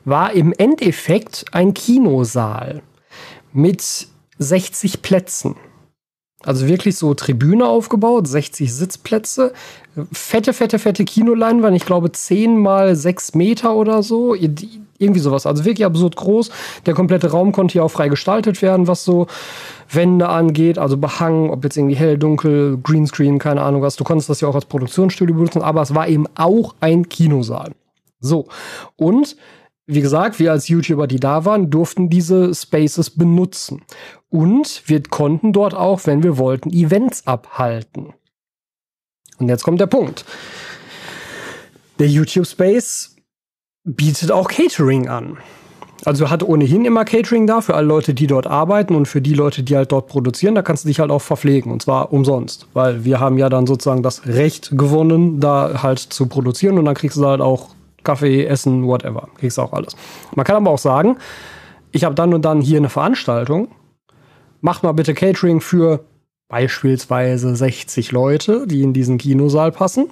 war 0.04 0.32
im 0.32 0.52
Endeffekt 0.56 1.44
ein 1.52 1.74
Kinosaal 1.74 2.82
mit 3.52 4.08
60 4.38 5.02
Plätzen. 5.02 5.56
Also 6.44 6.68
wirklich 6.68 6.96
so 6.96 7.14
Tribüne 7.14 7.66
aufgebaut, 7.66 8.28
60 8.28 8.72
Sitzplätze, 8.72 9.52
fette, 10.12 10.52
fette, 10.52 10.78
fette 10.78 11.04
Kinoleinwand, 11.04 11.76
ich 11.76 11.84
glaube 11.84 12.12
10 12.12 12.56
mal 12.56 12.94
6 12.94 13.34
Meter 13.34 13.74
oder 13.74 14.04
so, 14.04 14.34
irgendwie 14.34 15.20
sowas. 15.20 15.46
Also 15.46 15.64
wirklich 15.64 15.84
absurd 15.84 16.14
groß. 16.14 16.50
Der 16.86 16.94
komplette 16.94 17.32
Raum 17.32 17.50
konnte 17.50 17.72
hier 17.72 17.84
auch 17.84 17.90
frei 17.90 18.08
gestaltet 18.08 18.62
werden, 18.62 18.86
was 18.86 19.04
so 19.04 19.26
Wände 19.90 20.28
angeht, 20.28 20.78
also 20.78 20.96
Behang, 20.96 21.50
ob 21.50 21.64
jetzt 21.64 21.76
irgendwie 21.76 21.96
hell, 21.96 22.16
dunkel, 22.16 22.78
Greenscreen, 22.84 23.40
keine 23.40 23.62
Ahnung 23.62 23.82
was. 23.82 23.96
Du 23.96 24.04
konntest 24.04 24.30
das 24.30 24.40
ja 24.40 24.46
auch 24.46 24.54
als 24.54 24.66
Produktionsstudio 24.66 25.34
benutzen, 25.34 25.62
aber 25.62 25.82
es 25.82 25.94
war 25.94 26.06
eben 26.06 26.26
auch 26.36 26.76
ein 26.80 27.08
Kinosaal. 27.08 27.72
So. 28.20 28.46
Und 28.96 29.36
wie 29.86 30.02
gesagt, 30.02 30.38
wir 30.38 30.52
als 30.52 30.68
YouTuber, 30.68 31.06
die 31.06 31.18
da 31.18 31.46
waren, 31.46 31.70
durften 31.70 32.10
diese 32.10 32.54
Spaces 32.54 33.08
benutzen. 33.10 33.82
Und 34.30 34.82
wir 34.86 35.02
konnten 35.02 35.52
dort 35.52 35.74
auch, 35.74 36.06
wenn 36.06 36.22
wir 36.22 36.36
wollten, 36.36 36.70
Events 36.70 37.26
abhalten. 37.26 38.12
Und 39.38 39.48
jetzt 39.48 39.64
kommt 39.64 39.80
der 39.80 39.86
Punkt. 39.86 40.24
Der 41.98 42.08
YouTube 42.08 42.46
Space 42.46 43.16
bietet 43.84 44.30
auch 44.30 44.48
Catering 44.48 45.08
an. 45.08 45.38
Also 46.04 46.30
hat 46.30 46.42
ohnehin 46.42 46.84
immer 46.84 47.04
Catering 47.04 47.46
da 47.46 47.60
für 47.60 47.74
alle 47.74 47.86
Leute, 47.86 48.14
die 48.14 48.28
dort 48.28 48.46
arbeiten 48.46 48.94
und 48.94 49.06
für 49.06 49.20
die 49.20 49.34
Leute, 49.34 49.62
die 49.62 49.76
halt 49.76 49.90
dort 49.90 50.06
produzieren. 50.06 50.54
Da 50.54 50.62
kannst 50.62 50.84
du 50.84 50.88
dich 50.88 51.00
halt 51.00 51.10
auch 51.10 51.22
verpflegen 51.22 51.72
und 51.72 51.82
zwar 51.82 52.12
umsonst, 52.12 52.68
weil 52.72 53.04
wir 53.04 53.18
haben 53.18 53.36
ja 53.36 53.48
dann 53.48 53.66
sozusagen 53.66 54.02
das 54.02 54.26
Recht 54.26 54.70
gewonnen, 54.72 55.40
da 55.40 55.82
halt 55.82 55.98
zu 55.98 56.26
produzieren 56.26 56.78
und 56.78 56.84
dann 56.84 56.94
kriegst 56.94 57.16
du 57.16 57.26
halt 57.26 57.40
auch 57.40 57.70
Kaffee, 58.04 58.44
Essen, 58.44 58.86
whatever. 58.86 59.28
Kriegst 59.38 59.58
auch 59.58 59.72
alles. 59.72 59.96
Man 60.34 60.44
kann 60.46 60.56
aber 60.56 60.70
auch 60.70 60.78
sagen, 60.78 61.16
ich 61.90 62.04
habe 62.04 62.14
dann 62.14 62.32
und 62.32 62.44
dann 62.44 62.60
hier 62.60 62.78
eine 62.78 62.90
Veranstaltung. 62.90 63.68
Mach 64.60 64.82
mal 64.82 64.92
bitte 64.92 65.14
Catering 65.14 65.60
für 65.60 66.04
beispielsweise 66.48 67.54
60 67.54 68.12
Leute, 68.12 68.66
die 68.66 68.82
in 68.82 68.92
diesen 68.92 69.18
Kinosaal 69.18 69.70
passen 69.70 70.10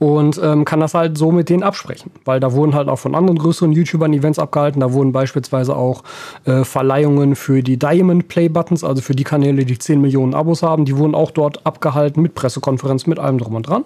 und 0.00 0.40
ähm, 0.42 0.64
kann 0.64 0.80
das 0.80 0.94
halt 0.94 1.18
so 1.18 1.30
mit 1.30 1.50
denen 1.50 1.62
absprechen. 1.62 2.10
Weil 2.24 2.40
da 2.40 2.54
wurden 2.54 2.74
halt 2.74 2.88
auch 2.88 2.98
von 2.98 3.14
anderen 3.14 3.38
größeren 3.38 3.70
YouTubern 3.70 4.14
Events 4.14 4.38
abgehalten. 4.38 4.80
Da 4.80 4.94
wurden 4.94 5.12
beispielsweise 5.12 5.76
auch 5.76 6.02
äh, 6.46 6.64
Verleihungen 6.64 7.36
für 7.36 7.62
die 7.62 7.78
Diamond 7.78 8.26
Play 8.28 8.48
Buttons, 8.48 8.82
also 8.82 9.02
für 9.02 9.14
die 9.14 9.24
Kanäle, 9.24 9.66
die 9.66 9.78
10 9.78 10.00
Millionen 10.00 10.32
Abos 10.32 10.62
haben, 10.62 10.86
die 10.86 10.96
wurden 10.96 11.14
auch 11.14 11.30
dort 11.30 11.66
abgehalten 11.66 12.22
mit 12.22 12.34
Pressekonferenz, 12.34 13.06
mit 13.06 13.18
allem 13.18 13.36
drum 13.36 13.54
und 13.54 13.68
dran. 13.68 13.84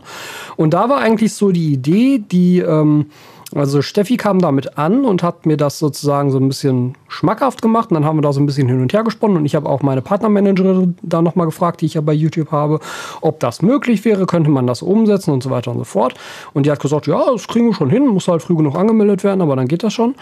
Und 0.54 0.72
da 0.72 0.88
war 0.88 0.98
eigentlich 0.98 1.34
so 1.34 1.50
die 1.50 1.72
Idee, 1.72 2.18
die 2.20 2.60
ähm, 2.60 3.06
also 3.54 3.82
Steffi 3.82 4.16
kam 4.16 4.40
damit 4.40 4.78
an 4.78 5.04
und 5.04 5.23
hat 5.23 5.46
mir 5.46 5.56
das 5.56 5.78
sozusagen 5.78 6.30
so 6.30 6.38
ein 6.38 6.49
bisschen 6.49 6.96
schmackhaft 7.08 7.62
gemacht. 7.62 7.90
Und 7.90 7.94
dann 7.94 8.04
haben 8.04 8.18
wir 8.18 8.23
da 8.23 8.32
so 8.32 8.40
ein 8.40 8.46
bisschen 8.46 8.68
hin 8.68 8.80
und 8.82 8.92
her 8.92 9.04
gesponnen. 9.04 9.37
Und 9.37 9.46
ich 9.46 9.54
habe 9.54 9.68
auch 9.68 9.82
meine 9.82 10.02
Partnermanagerin 10.02 10.96
da 11.02 11.23
nochmal 11.23 11.46
gefragt, 11.46 11.80
die 11.80 11.87
ich 11.87 11.94
ja 11.94 12.00
bei 12.00 12.12
YouTube 12.12 12.50
habe, 12.50 12.80
ob 13.20 13.40
das 13.40 13.62
möglich 13.62 14.04
wäre, 14.04 14.26
könnte 14.26 14.50
man 14.50 14.66
das 14.66 14.82
umsetzen 14.82 15.32
und 15.32 15.42
so 15.42 15.50
weiter 15.50 15.70
und 15.70 15.78
so 15.78 15.84
fort. 15.84 16.14
Und 16.52 16.66
die 16.66 16.70
hat 16.70 16.80
gesagt, 16.80 17.06
ja, 17.06 17.25
das 17.30 17.46
kriegen 17.46 17.66
wir 17.66 17.75
schon 17.75 17.90
hin, 17.90 18.06
muss 18.06 18.28
halt 18.28 18.42
früh 18.42 18.56
genug 18.56 18.76
angemeldet 18.76 19.23
werden, 19.23 19.40
aber 19.40 19.56
dann 19.56 19.68
geht 19.68 19.84
das 19.84 19.92
schon. 19.92 20.14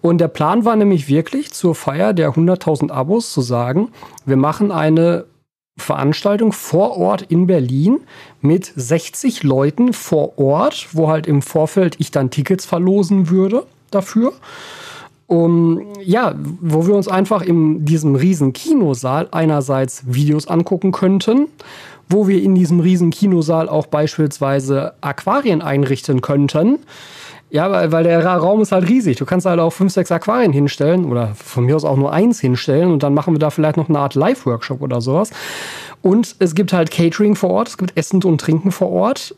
Und 0.00 0.18
der 0.18 0.28
Plan 0.28 0.64
war 0.64 0.76
nämlich 0.76 1.08
wirklich 1.08 1.52
zur 1.52 1.74
Feier 1.74 2.14
der 2.14 2.32
100.000 2.32 2.90
Abos 2.90 3.32
zu 3.32 3.40
sagen, 3.40 3.88
wir 4.24 4.36
machen 4.36 4.72
eine 4.72 5.24
Veranstaltung 5.78 6.52
vor 6.52 6.96
Ort 6.96 7.22
in 7.22 7.46
Berlin 7.46 8.00
mit 8.40 8.72
60 8.74 9.42
Leuten 9.42 9.92
vor 9.92 10.38
Ort, 10.38 10.88
wo 10.92 11.08
halt 11.08 11.26
im 11.26 11.42
Vorfeld 11.42 11.96
ich 11.98 12.10
dann 12.10 12.30
Tickets 12.30 12.66
verlosen 12.66 13.30
würde 13.30 13.64
dafür. 13.90 14.32
Um, 15.26 15.82
ja, 16.02 16.34
wo 16.60 16.86
wir 16.86 16.94
uns 16.94 17.06
einfach 17.06 17.42
in 17.42 17.84
diesem 17.84 18.14
riesen 18.14 18.54
Kinosaal 18.54 19.28
einerseits 19.30 20.02
Videos 20.06 20.48
angucken 20.48 20.90
könnten, 20.90 21.48
wo 22.08 22.26
wir 22.28 22.42
in 22.42 22.54
diesem 22.54 22.80
riesen 22.80 23.10
Kinosaal 23.10 23.68
auch 23.68 23.86
beispielsweise 23.86 24.94
Aquarien 25.02 25.60
einrichten 25.60 26.22
könnten, 26.22 26.78
ja, 27.50 27.70
weil, 27.70 27.92
weil 27.92 28.04
der 28.04 28.24
Raum 28.26 28.60
ist 28.60 28.72
halt 28.72 28.88
riesig. 28.88 29.16
Du 29.16 29.24
kannst 29.24 29.46
halt 29.46 29.58
auch 29.58 29.70
fünf, 29.70 29.92
sechs 29.92 30.12
Aquarien 30.12 30.52
hinstellen 30.52 31.06
oder 31.06 31.34
von 31.34 31.64
mir 31.64 31.76
aus 31.76 31.84
auch 31.84 31.96
nur 31.96 32.12
eins 32.12 32.40
hinstellen 32.40 32.90
und 32.90 33.02
dann 33.02 33.14
machen 33.14 33.34
wir 33.34 33.38
da 33.38 33.50
vielleicht 33.50 33.76
noch 33.76 33.88
eine 33.88 33.98
Art 33.98 34.14
Live-Workshop 34.14 34.82
oder 34.82 35.00
sowas. 35.00 35.30
Und 36.02 36.36
es 36.38 36.54
gibt 36.54 36.72
halt 36.72 36.90
Catering 36.90 37.36
vor 37.36 37.50
Ort, 37.50 37.68
es 37.68 37.78
gibt 37.78 37.96
Essen 37.96 38.22
und 38.22 38.40
Trinken 38.40 38.70
vor 38.70 38.90
Ort. 38.90 39.34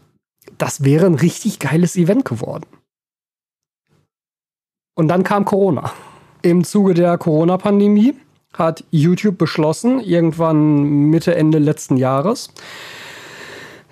Das 0.58 0.84
wäre 0.84 1.06
ein 1.06 1.14
richtig 1.14 1.58
geiles 1.58 1.96
Event 1.96 2.24
geworden. 2.24 2.66
Und 4.94 5.08
dann 5.08 5.22
kam 5.22 5.44
Corona. 5.44 5.92
Im 6.42 6.64
Zuge 6.64 6.94
der 6.94 7.16
Corona-Pandemie 7.16 8.14
hat 8.54 8.84
YouTube 8.90 9.38
beschlossen, 9.38 10.00
irgendwann 10.00 11.10
Mitte, 11.10 11.34
Ende 11.36 11.58
letzten 11.58 11.96
Jahres, 11.96 12.52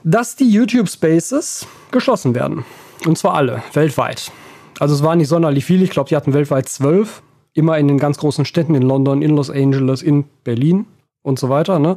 dass 0.03 0.35
die 0.35 0.51
YouTube 0.51 0.89
Spaces 0.89 1.67
geschlossen 1.91 2.35
werden. 2.35 2.65
Und 3.07 3.17
zwar 3.19 3.35
alle, 3.35 3.62
weltweit. 3.73 4.31
Also 4.78 4.95
es 4.95 5.02
waren 5.02 5.19
nicht 5.19 5.28
sonderlich 5.28 5.64
viele, 5.64 5.85
ich 5.85 5.90
glaube, 5.90 6.09
die 6.09 6.17
hatten 6.17 6.35
weltweit 6.35 6.69
zwölf, 6.69 7.23
immer 7.55 7.78
in 7.78 7.88
den 7.88 7.99
ganz 7.99 8.19
großen 8.19 8.45
Städten, 8.45 8.75
in 8.75 8.83
London, 8.83 9.23
in 9.23 9.37
Los 9.37 9.50
Angeles, 9.50 10.02
in 10.02 10.25
Berlin 10.45 10.87
und 11.23 11.38
so 11.38 11.49
weiter. 11.49 11.78
Ne? 11.78 11.97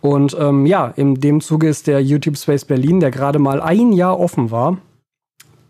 Und 0.00 0.36
ähm, 0.38 0.66
ja, 0.66 0.92
in 0.96 1.16
dem 1.16 1.40
Zuge 1.40 1.68
ist 1.68 1.86
der 1.86 2.02
YouTube 2.02 2.36
Space 2.36 2.64
Berlin, 2.64 3.00
der 3.00 3.10
gerade 3.10 3.38
mal 3.38 3.60
ein 3.60 3.92
Jahr 3.92 4.18
offen 4.18 4.50
war, 4.50 4.78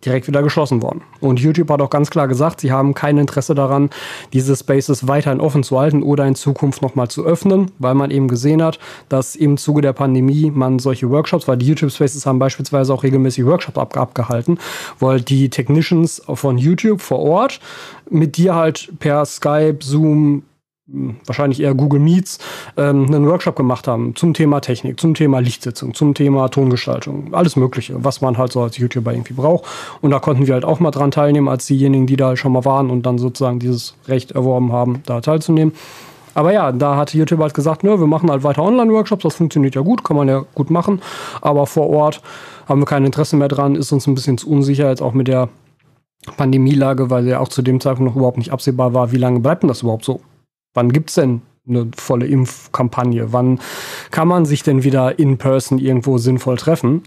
direkt 0.05 0.27
wieder 0.27 0.43
geschlossen 0.43 0.83
worden. 0.83 1.03
Und 1.21 1.41
YouTube 1.41 1.71
hat 1.71 1.81
auch 1.81 1.91
ganz 1.91 2.11
klar 2.11 2.29
gesagt, 2.29 2.61
sie 2.61 2.73
haben 2.73 2.95
kein 2.95 3.19
Interesse 3.19 3.55
daran, 3.55 3.91
diese 4.33 4.57
Spaces 4.57 5.09
weiterhin 5.09 5.41
offen 5.41 5.63
zu 5.63 5.79
halten 5.79 6.03
oder 6.03 6.27
in 6.27 6.35
Zukunft 6.35 6.83
nochmal 6.83 7.09
zu 7.09 7.25
öffnen, 7.25 7.71
weil 7.79 7.95
man 7.95 8.11
eben 8.11 8.29
gesehen 8.29 8.63
hat, 8.63 8.79
dass 9.09 9.37
im 9.37 9.57
Zuge 9.57 9.83
der 9.83 9.93
Pandemie 9.93 10.51
man 10.51 10.79
solche 10.79 11.11
Workshops, 11.11 11.47
weil 11.49 11.57
die 11.57 11.67
YouTube 11.67 11.93
Spaces 11.93 12.27
haben 12.27 12.39
beispielsweise 12.39 12.93
auch 12.93 13.03
regelmäßig 13.03 13.47
Workshops 13.47 13.79
ab 13.79 13.97
abgehalten, 13.97 14.59
weil 14.99 15.21
die 15.21 15.49
Technicians 15.51 16.23
von 16.27 16.59
YouTube 16.59 17.01
vor 17.01 17.21
Ort 17.21 17.61
mit 18.11 18.37
dir 18.37 18.55
halt 18.55 18.93
per 18.99 19.25
Skype, 19.25 19.79
Zoom, 19.83 20.43
wahrscheinlich 21.27 21.61
eher 21.61 21.75
Google 21.75 22.01
Meets, 22.01 22.39
ähm, 22.77 23.07
einen 23.07 23.27
Workshop 23.27 23.57
gemacht 23.57 23.89
haben 23.89 24.15
zum 24.15 24.35
Thema 24.35 24.61
Technik, 24.61 25.01
zum 25.01 25.15
Thema 25.15 25.41
Lichtsitzung, 25.41 25.95
zum 25.95 26.15
Thema 26.15 26.49
Tongestaltung, 26.49 27.33
alles 27.33 27.57
Mögliche, 27.57 28.05
was 28.05 28.21
man 28.21 28.39
halt 28.39 28.53
so 28.53 28.61
als 28.61 28.77
YouTuber 28.79 29.13
irgendwie 29.13 29.35
braucht. 29.35 29.65
Und 30.01 30.11
da 30.11 30.19
konnten 30.19 30.47
wir 30.47 30.55
halt 30.55 30.65
auch 30.65 30.81
mal 30.81 30.91
dran 30.91 31.11
teilnehmen, 31.11 31.49
als 31.49 31.67
diejenigen, 31.67 32.07
die 32.07 32.17
da 32.17 32.37
schon 32.37 32.53
mal 32.53 32.65
waren 32.65 32.91
und 32.91 33.05
dann 33.07 33.19
sozusagen 33.19 33.59
dieses 33.59 33.95
Recht 34.07 34.33
erworben 34.33 34.73
haben, 34.73 35.03
da 35.07 35.21
teilzunehmen. 35.21 35.73
Aber 36.35 36.53
ja, 36.53 36.73
da 36.73 36.97
hat 36.97 37.13
YouTube 37.13 37.41
halt 37.41 37.55
gesagt, 37.55 37.85
ne, 37.85 37.99
wir 38.01 38.07
machen 38.07 38.31
halt 38.31 38.43
weiter 38.43 38.63
Online-Workshops, 38.63 39.23
das 39.23 39.35
funktioniert 39.35 39.75
ja 39.75 39.83
gut, 39.83 40.03
kann 40.03 40.17
man 40.17 40.29
ja 40.29 40.45
gut 40.55 40.71
machen. 40.71 41.03
Aber 41.41 41.67
vor 41.67 41.91
Ort 41.91 42.23
haben 42.67 42.81
wir 42.81 42.87
kein 42.87 43.05
Interesse 43.05 43.37
mehr 43.37 43.49
dran, 43.49 43.75
ist 43.75 43.93
uns 43.93 44.07
ein 44.07 44.15
bisschen 44.15 44.39
zu 44.39 44.49
unsicher, 44.49 44.89
jetzt 44.89 45.03
auch 45.03 45.13
mit 45.13 45.29
der 45.29 45.49
Pandemielage, 46.37 47.11
weil 47.11 47.27
ja 47.27 47.41
auch 47.41 47.49
zu 47.49 47.63
dem 47.63 47.81
Zeitpunkt 47.81 48.11
noch 48.11 48.17
überhaupt 48.17 48.39
nicht 48.39 48.53
absehbar 48.53 48.95
war, 48.95 49.13
wie 49.13 49.19
lange 49.19 49.41
bleibt 49.41 49.63
denn 49.63 49.69
das 49.69 49.83
überhaupt 49.83 50.05
so? 50.05 50.21
Wann 50.75 50.93
gibt 50.93 51.11
es 51.11 51.17
denn 51.17 51.43
eine 51.69 51.89
volle 51.97 52.27
Impfkampagne? 52.27 53.33
Wann 53.33 53.61
kann 54.11 54.29
man 54.29 54.45
sich 54.47 54.63
denn 54.63 54.85
wieder 54.85 55.19
in 55.19 55.39
person 55.39 55.79
irgendwo 55.79 56.19
sinnvoll 56.19 56.57
treffen? 56.57 57.03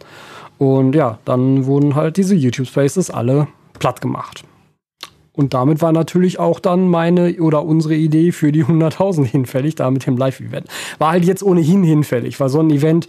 Und 0.57 0.95
ja, 0.95 1.19
dann 1.25 1.65
wurden 1.65 1.95
halt 1.95 2.17
diese 2.17 2.35
YouTube 2.35 2.67
Spaces 2.67 3.09
alle 3.09 3.47
platt 3.79 4.01
gemacht. 4.01 4.43
Und 5.33 5.53
damit 5.53 5.81
war 5.81 5.91
natürlich 5.91 6.39
auch 6.39 6.61
dann 6.61 6.87
meine 6.87 7.35
oder 7.41 7.65
unsere 7.65 7.95
Idee 7.95 8.31
für 8.31 8.51
die 8.51 8.63
100.000 8.65 9.25
hinfällig, 9.25 9.75
da 9.75 9.91
mit 9.91 10.05
dem 10.05 10.17
Live-Event. 10.17 10.67
War 10.97 11.11
halt 11.11 11.25
jetzt 11.25 11.43
ohnehin 11.43 11.83
hinfällig, 11.83 12.39
weil 12.39 12.49
so 12.49 12.59
ein 12.59 12.69
Event 12.69 13.07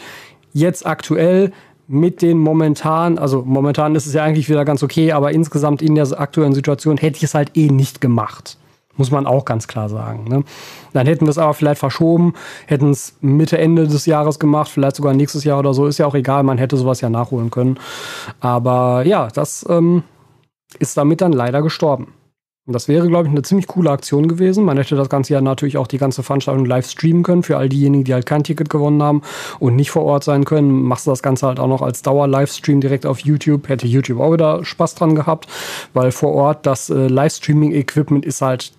jetzt 0.52 0.86
aktuell 0.86 1.52
mit 1.88 2.20
den 2.20 2.38
momentan, 2.38 3.16
also 3.16 3.44
momentan 3.46 3.94
ist 3.94 4.06
es 4.06 4.14
ja 4.14 4.24
eigentlich 4.24 4.48
wieder 4.48 4.64
ganz 4.64 4.82
okay, 4.82 5.12
aber 5.12 5.30
insgesamt 5.30 5.82
in 5.82 5.94
der 5.94 6.18
aktuellen 6.18 6.52
Situation 6.52 6.96
hätte 6.96 7.18
ich 7.18 7.22
es 7.22 7.34
halt 7.34 7.56
eh 7.56 7.68
nicht 7.68 8.00
gemacht. 8.00 8.58
Muss 8.96 9.10
man 9.10 9.26
auch 9.26 9.44
ganz 9.44 9.68
klar 9.68 9.88
sagen. 9.88 10.24
Ne? 10.24 10.44
Dann 10.92 11.06
hätten 11.06 11.26
wir 11.26 11.30
es 11.30 11.38
aber 11.38 11.54
vielleicht 11.54 11.78
verschoben, 11.78 12.34
hätten 12.66 12.90
es 12.90 13.16
Mitte, 13.20 13.58
Ende 13.58 13.86
des 13.86 14.06
Jahres 14.06 14.38
gemacht, 14.38 14.70
vielleicht 14.70 14.96
sogar 14.96 15.14
nächstes 15.14 15.44
Jahr 15.44 15.58
oder 15.58 15.74
so. 15.74 15.86
Ist 15.86 15.98
ja 15.98 16.06
auch 16.06 16.14
egal, 16.14 16.42
man 16.42 16.58
hätte 16.58 16.76
sowas 16.76 17.00
ja 17.00 17.10
nachholen 17.10 17.50
können. 17.50 17.78
Aber 18.40 19.04
ja, 19.04 19.28
das 19.28 19.66
ähm, 19.68 20.02
ist 20.78 20.96
damit 20.96 21.20
dann 21.20 21.32
leider 21.32 21.62
gestorben. 21.62 22.14
Und 22.66 22.72
das 22.72 22.88
wäre, 22.88 23.06
glaube 23.06 23.28
ich, 23.28 23.30
eine 23.30 23.42
ziemlich 23.42 23.68
coole 23.68 23.90
Aktion 23.90 24.26
gewesen. 24.26 24.64
Man 24.64 24.76
hätte 24.76 24.96
das 24.96 25.08
Ganze 25.08 25.34
ja 25.34 25.40
natürlich 25.40 25.78
auch 25.78 25.86
die 25.86 25.98
ganze 25.98 26.24
Veranstaltung 26.24 26.64
live 26.64 26.88
streamen 26.90 27.22
können 27.22 27.44
für 27.44 27.56
all 27.56 27.68
diejenigen, 27.68 28.02
die 28.02 28.12
halt 28.12 28.26
kein 28.26 28.42
Ticket 28.42 28.68
gewonnen 28.68 29.04
haben 29.04 29.22
und 29.60 29.76
nicht 29.76 29.92
vor 29.92 30.02
Ort 30.02 30.24
sein 30.24 30.44
können. 30.44 30.82
Machst 30.82 31.06
du 31.06 31.12
das 31.12 31.22
Ganze 31.22 31.46
halt 31.46 31.60
auch 31.60 31.68
noch 31.68 31.80
als 31.80 32.02
Dauer-Livestream 32.02 32.80
direkt 32.80 33.06
auf 33.06 33.20
YouTube. 33.20 33.68
Hätte 33.68 33.86
YouTube 33.86 34.18
auch 34.18 34.32
wieder 34.32 34.64
Spaß 34.64 34.96
dran 34.96 35.14
gehabt, 35.14 35.46
weil 35.94 36.10
vor 36.10 36.32
Ort 36.32 36.66
das 36.66 36.90
äh, 36.90 37.06
Livestreaming-Equipment 37.06 38.26
ist 38.26 38.42
halt 38.42 38.72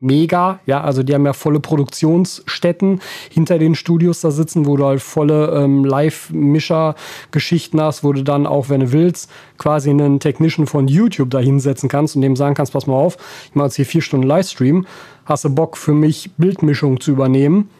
mega. 0.00 0.60
Ja, 0.66 0.82
also 0.82 1.02
die 1.02 1.14
haben 1.14 1.26
ja 1.26 1.32
volle 1.32 1.60
Produktionsstätten 1.60 3.00
hinter 3.30 3.58
den 3.58 3.74
Studios 3.74 4.20
da 4.20 4.30
sitzen, 4.30 4.66
wo 4.66 4.76
du 4.76 4.86
halt 4.86 5.02
volle 5.02 5.48
ähm, 5.54 5.84
Live-Mischer-Geschichten 5.84 7.80
hast, 7.80 8.04
wo 8.04 8.12
du 8.12 8.22
dann 8.22 8.46
auch, 8.46 8.68
wenn 8.68 8.80
du 8.80 8.92
willst, 8.92 9.30
quasi 9.56 9.90
einen 9.90 10.20
Technician 10.20 10.66
von 10.66 10.88
YouTube 10.88 11.30
da 11.30 11.38
hinsetzen 11.38 11.88
kannst 11.88 12.16
und 12.16 12.22
dem 12.22 12.36
sagen 12.36 12.54
kannst, 12.54 12.72
pass 12.72 12.86
mal 12.86 12.94
auf, 12.94 13.16
ich 13.48 13.54
mache 13.54 13.66
jetzt 13.66 13.76
hier 13.76 13.86
vier 13.86 14.02
Stunden 14.02 14.26
Livestream, 14.26 14.86
hast 15.24 15.44
du 15.44 15.54
Bock 15.54 15.76
für 15.76 15.94
mich 15.94 16.30
Bildmischung 16.36 17.00
zu 17.00 17.10
übernehmen? 17.10 17.70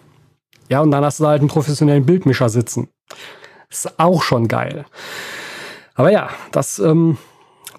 Ja, 0.69 0.81
und 0.81 0.91
dann 0.91 1.05
hast 1.05 1.21
du 1.21 1.25
da 1.25 1.31
halt 1.31 1.41
einen 1.41 1.49
professionellen 1.49 2.05
Bildmischer 2.05 2.49
sitzen. 2.49 2.89
ist 3.71 3.99
auch 3.99 4.23
schon 4.23 4.49
geil. 4.49 4.85
Aber 5.95 6.13
ja, 6.13 6.29
das 6.53 6.79
ähm, 6.79 7.17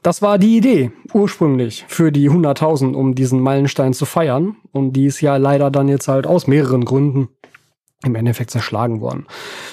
das 0.01 0.21
war 0.21 0.37
die 0.37 0.57
Idee 0.57 0.91
ursprünglich 1.13 1.85
für 1.87 2.11
die 2.11 2.29
100.000, 2.29 2.93
um 2.93 3.15
diesen 3.15 3.41
Meilenstein 3.41 3.93
zu 3.93 4.05
feiern. 4.05 4.55
Und 4.71 4.93
die 4.93 5.05
ist 5.05 5.21
ja 5.21 5.37
leider 5.37 5.71
dann 5.71 5.87
jetzt 5.87 6.07
halt 6.07 6.27
aus 6.27 6.47
mehreren 6.47 6.85
Gründen 6.85 7.29
im 8.05 8.15
Endeffekt 8.15 8.49
zerschlagen 8.49 9.01
worden. 9.01 9.25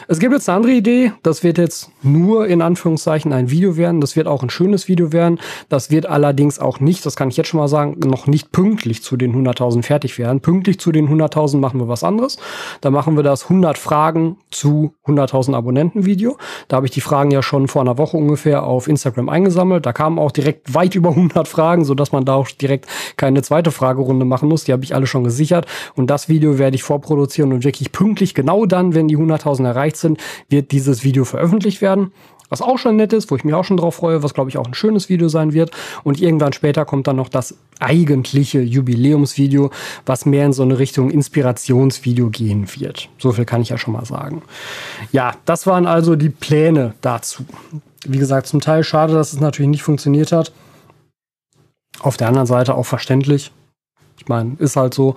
Es 0.08 0.18
gibt 0.18 0.32
jetzt 0.32 0.48
eine 0.48 0.56
andere 0.56 0.72
Idee. 0.72 1.12
Das 1.22 1.44
wird 1.44 1.58
jetzt 1.58 1.90
nur 2.02 2.48
in 2.48 2.60
Anführungszeichen 2.60 3.32
ein 3.32 3.50
Video 3.50 3.76
werden. 3.76 4.00
Das 4.00 4.16
wird 4.16 4.26
auch 4.26 4.42
ein 4.42 4.50
schönes 4.50 4.88
Video 4.88 5.12
werden. 5.12 5.38
Das 5.68 5.92
wird 5.92 6.06
allerdings 6.06 6.58
auch 6.58 6.80
nicht, 6.80 7.06
das 7.06 7.14
kann 7.14 7.28
ich 7.28 7.36
jetzt 7.36 7.46
schon 7.46 7.60
mal 7.60 7.68
sagen, 7.68 8.00
noch 8.00 8.26
nicht 8.26 8.50
pünktlich 8.50 9.04
zu 9.04 9.16
den 9.16 9.32
100.000 9.32 9.84
fertig 9.84 10.18
werden. 10.18 10.40
Pünktlich 10.40 10.80
zu 10.80 10.90
den 10.90 11.08
100.000 11.08 11.58
machen 11.58 11.78
wir 11.78 11.86
was 11.86 12.02
anderes. 12.02 12.36
Da 12.80 12.90
machen 12.90 13.14
wir 13.14 13.22
das 13.22 13.44
100 13.44 13.78
Fragen 13.78 14.38
zu 14.50 14.92
100.000 15.06 15.54
Abonnenten 15.54 16.04
Video. 16.04 16.36
Da 16.66 16.78
habe 16.78 16.86
ich 16.86 16.92
die 16.92 17.00
Fragen 17.00 17.30
ja 17.30 17.44
schon 17.44 17.68
vor 17.68 17.82
einer 17.82 17.96
Woche 17.96 18.16
ungefähr 18.16 18.64
auf 18.64 18.88
Instagram 18.88 19.28
eingesammelt. 19.28 19.86
Da 19.86 19.92
kamen 19.92 20.18
auch 20.18 20.32
direkt 20.32 20.74
weit 20.74 20.96
über 20.96 21.10
100 21.10 21.46
Fragen, 21.46 21.84
sodass 21.84 22.10
man 22.10 22.24
da 22.24 22.34
auch 22.34 22.48
direkt 22.48 22.88
keine 23.16 23.42
zweite 23.42 23.70
Fragerunde 23.70 24.24
machen 24.24 24.48
muss. 24.48 24.64
Die 24.64 24.72
habe 24.72 24.82
ich 24.82 24.96
alle 24.96 25.06
schon 25.06 25.22
gesichert. 25.22 25.66
Und 25.94 26.10
das 26.10 26.28
Video 26.28 26.58
werde 26.58 26.74
ich 26.74 26.82
vorproduzieren 26.82 27.52
und 27.52 27.62
wirklich 27.62 27.92
pünktlich 27.92 28.15
pünktlich 28.16 28.34
genau 28.34 28.64
dann, 28.64 28.94
wenn 28.94 29.08
die 29.08 29.18
100.000 29.18 29.66
erreicht 29.66 29.98
sind, 29.98 30.18
wird 30.48 30.72
dieses 30.72 31.04
Video 31.04 31.26
veröffentlicht 31.26 31.82
werden. 31.82 32.12
Was 32.48 32.62
auch 32.62 32.78
schon 32.78 32.96
nett 32.96 33.12
ist, 33.12 33.30
wo 33.30 33.36
ich 33.36 33.44
mich 33.44 33.52
auch 33.52 33.64
schon 33.64 33.76
drauf 33.76 33.96
freue, 33.96 34.22
was 34.22 34.32
glaube 34.32 34.48
ich 34.48 34.56
auch 34.56 34.66
ein 34.66 34.72
schönes 34.72 35.10
Video 35.10 35.28
sein 35.28 35.52
wird. 35.52 35.72
Und 36.02 36.18
irgendwann 36.18 36.54
später 36.54 36.86
kommt 36.86 37.08
dann 37.08 37.16
noch 37.16 37.28
das 37.28 37.58
eigentliche 37.78 38.60
Jubiläumsvideo, 38.60 39.70
was 40.06 40.24
mehr 40.24 40.46
in 40.46 40.54
so 40.54 40.62
eine 40.62 40.78
Richtung 40.78 41.10
Inspirationsvideo 41.10 42.30
gehen 42.30 42.66
wird. 42.78 43.10
So 43.18 43.32
viel 43.32 43.44
kann 43.44 43.60
ich 43.60 43.68
ja 43.68 43.76
schon 43.76 43.92
mal 43.92 44.06
sagen. 44.06 44.40
Ja, 45.12 45.34
das 45.44 45.66
waren 45.66 45.86
also 45.86 46.16
die 46.16 46.30
Pläne 46.30 46.94
dazu. 47.02 47.44
Wie 48.06 48.18
gesagt, 48.18 48.46
zum 48.46 48.60
Teil 48.62 48.82
schade, 48.82 49.12
dass 49.12 49.34
es 49.34 49.40
natürlich 49.40 49.70
nicht 49.70 49.82
funktioniert 49.82 50.32
hat. 50.32 50.52
Auf 52.00 52.16
der 52.16 52.28
anderen 52.28 52.46
Seite 52.46 52.76
auch 52.76 52.86
verständlich. 52.86 53.50
Ich 54.18 54.28
meine, 54.28 54.56
ist 54.58 54.76
halt 54.76 54.94
so. 54.94 55.14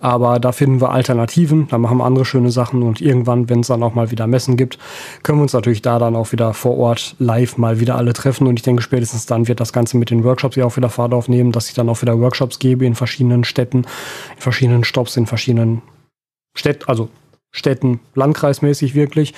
Aber 0.00 0.38
da 0.38 0.52
finden 0.52 0.80
wir 0.80 0.90
Alternativen, 0.90 1.68
da 1.68 1.78
machen 1.78 1.98
wir 1.98 2.04
andere 2.04 2.24
schöne 2.24 2.50
Sachen 2.50 2.82
und 2.82 3.00
irgendwann, 3.00 3.48
wenn 3.48 3.60
es 3.60 3.68
dann 3.68 3.82
auch 3.82 3.94
mal 3.94 4.10
wieder 4.10 4.26
Messen 4.26 4.56
gibt, 4.56 4.78
können 5.22 5.38
wir 5.38 5.42
uns 5.42 5.52
natürlich 5.52 5.82
da 5.82 5.98
dann 5.98 6.16
auch 6.16 6.32
wieder 6.32 6.54
vor 6.54 6.76
Ort 6.76 7.16
live 7.18 7.56
mal 7.56 7.80
wieder 7.80 7.96
alle 7.96 8.12
treffen. 8.12 8.46
Und 8.46 8.58
ich 8.58 8.62
denke, 8.62 8.82
spätestens 8.82 9.26
dann 9.26 9.48
wird 9.48 9.60
das 9.60 9.72
Ganze 9.72 9.96
mit 9.96 10.10
den 10.10 10.24
Workshops 10.24 10.56
ja 10.56 10.64
auch 10.64 10.76
wieder 10.76 10.90
Fahrt 10.90 11.14
aufnehmen, 11.14 11.52
dass 11.52 11.68
ich 11.68 11.74
dann 11.74 11.88
auch 11.88 12.02
wieder 12.02 12.20
Workshops 12.20 12.58
gebe 12.58 12.84
in 12.84 12.94
verschiedenen 12.94 13.44
Städten, 13.44 13.78
in 14.34 14.40
verschiedenen 14.40 14.84
Stops, 14.84 15.16
in 15.16 15.26
verschiedenen 15.26 15.82
Städten, 16.54 16.84
also 16.86 17.08
Städten, 17.52 18.00
landkreismäßig 18.14 18.94
wirklich. 18.94 19.34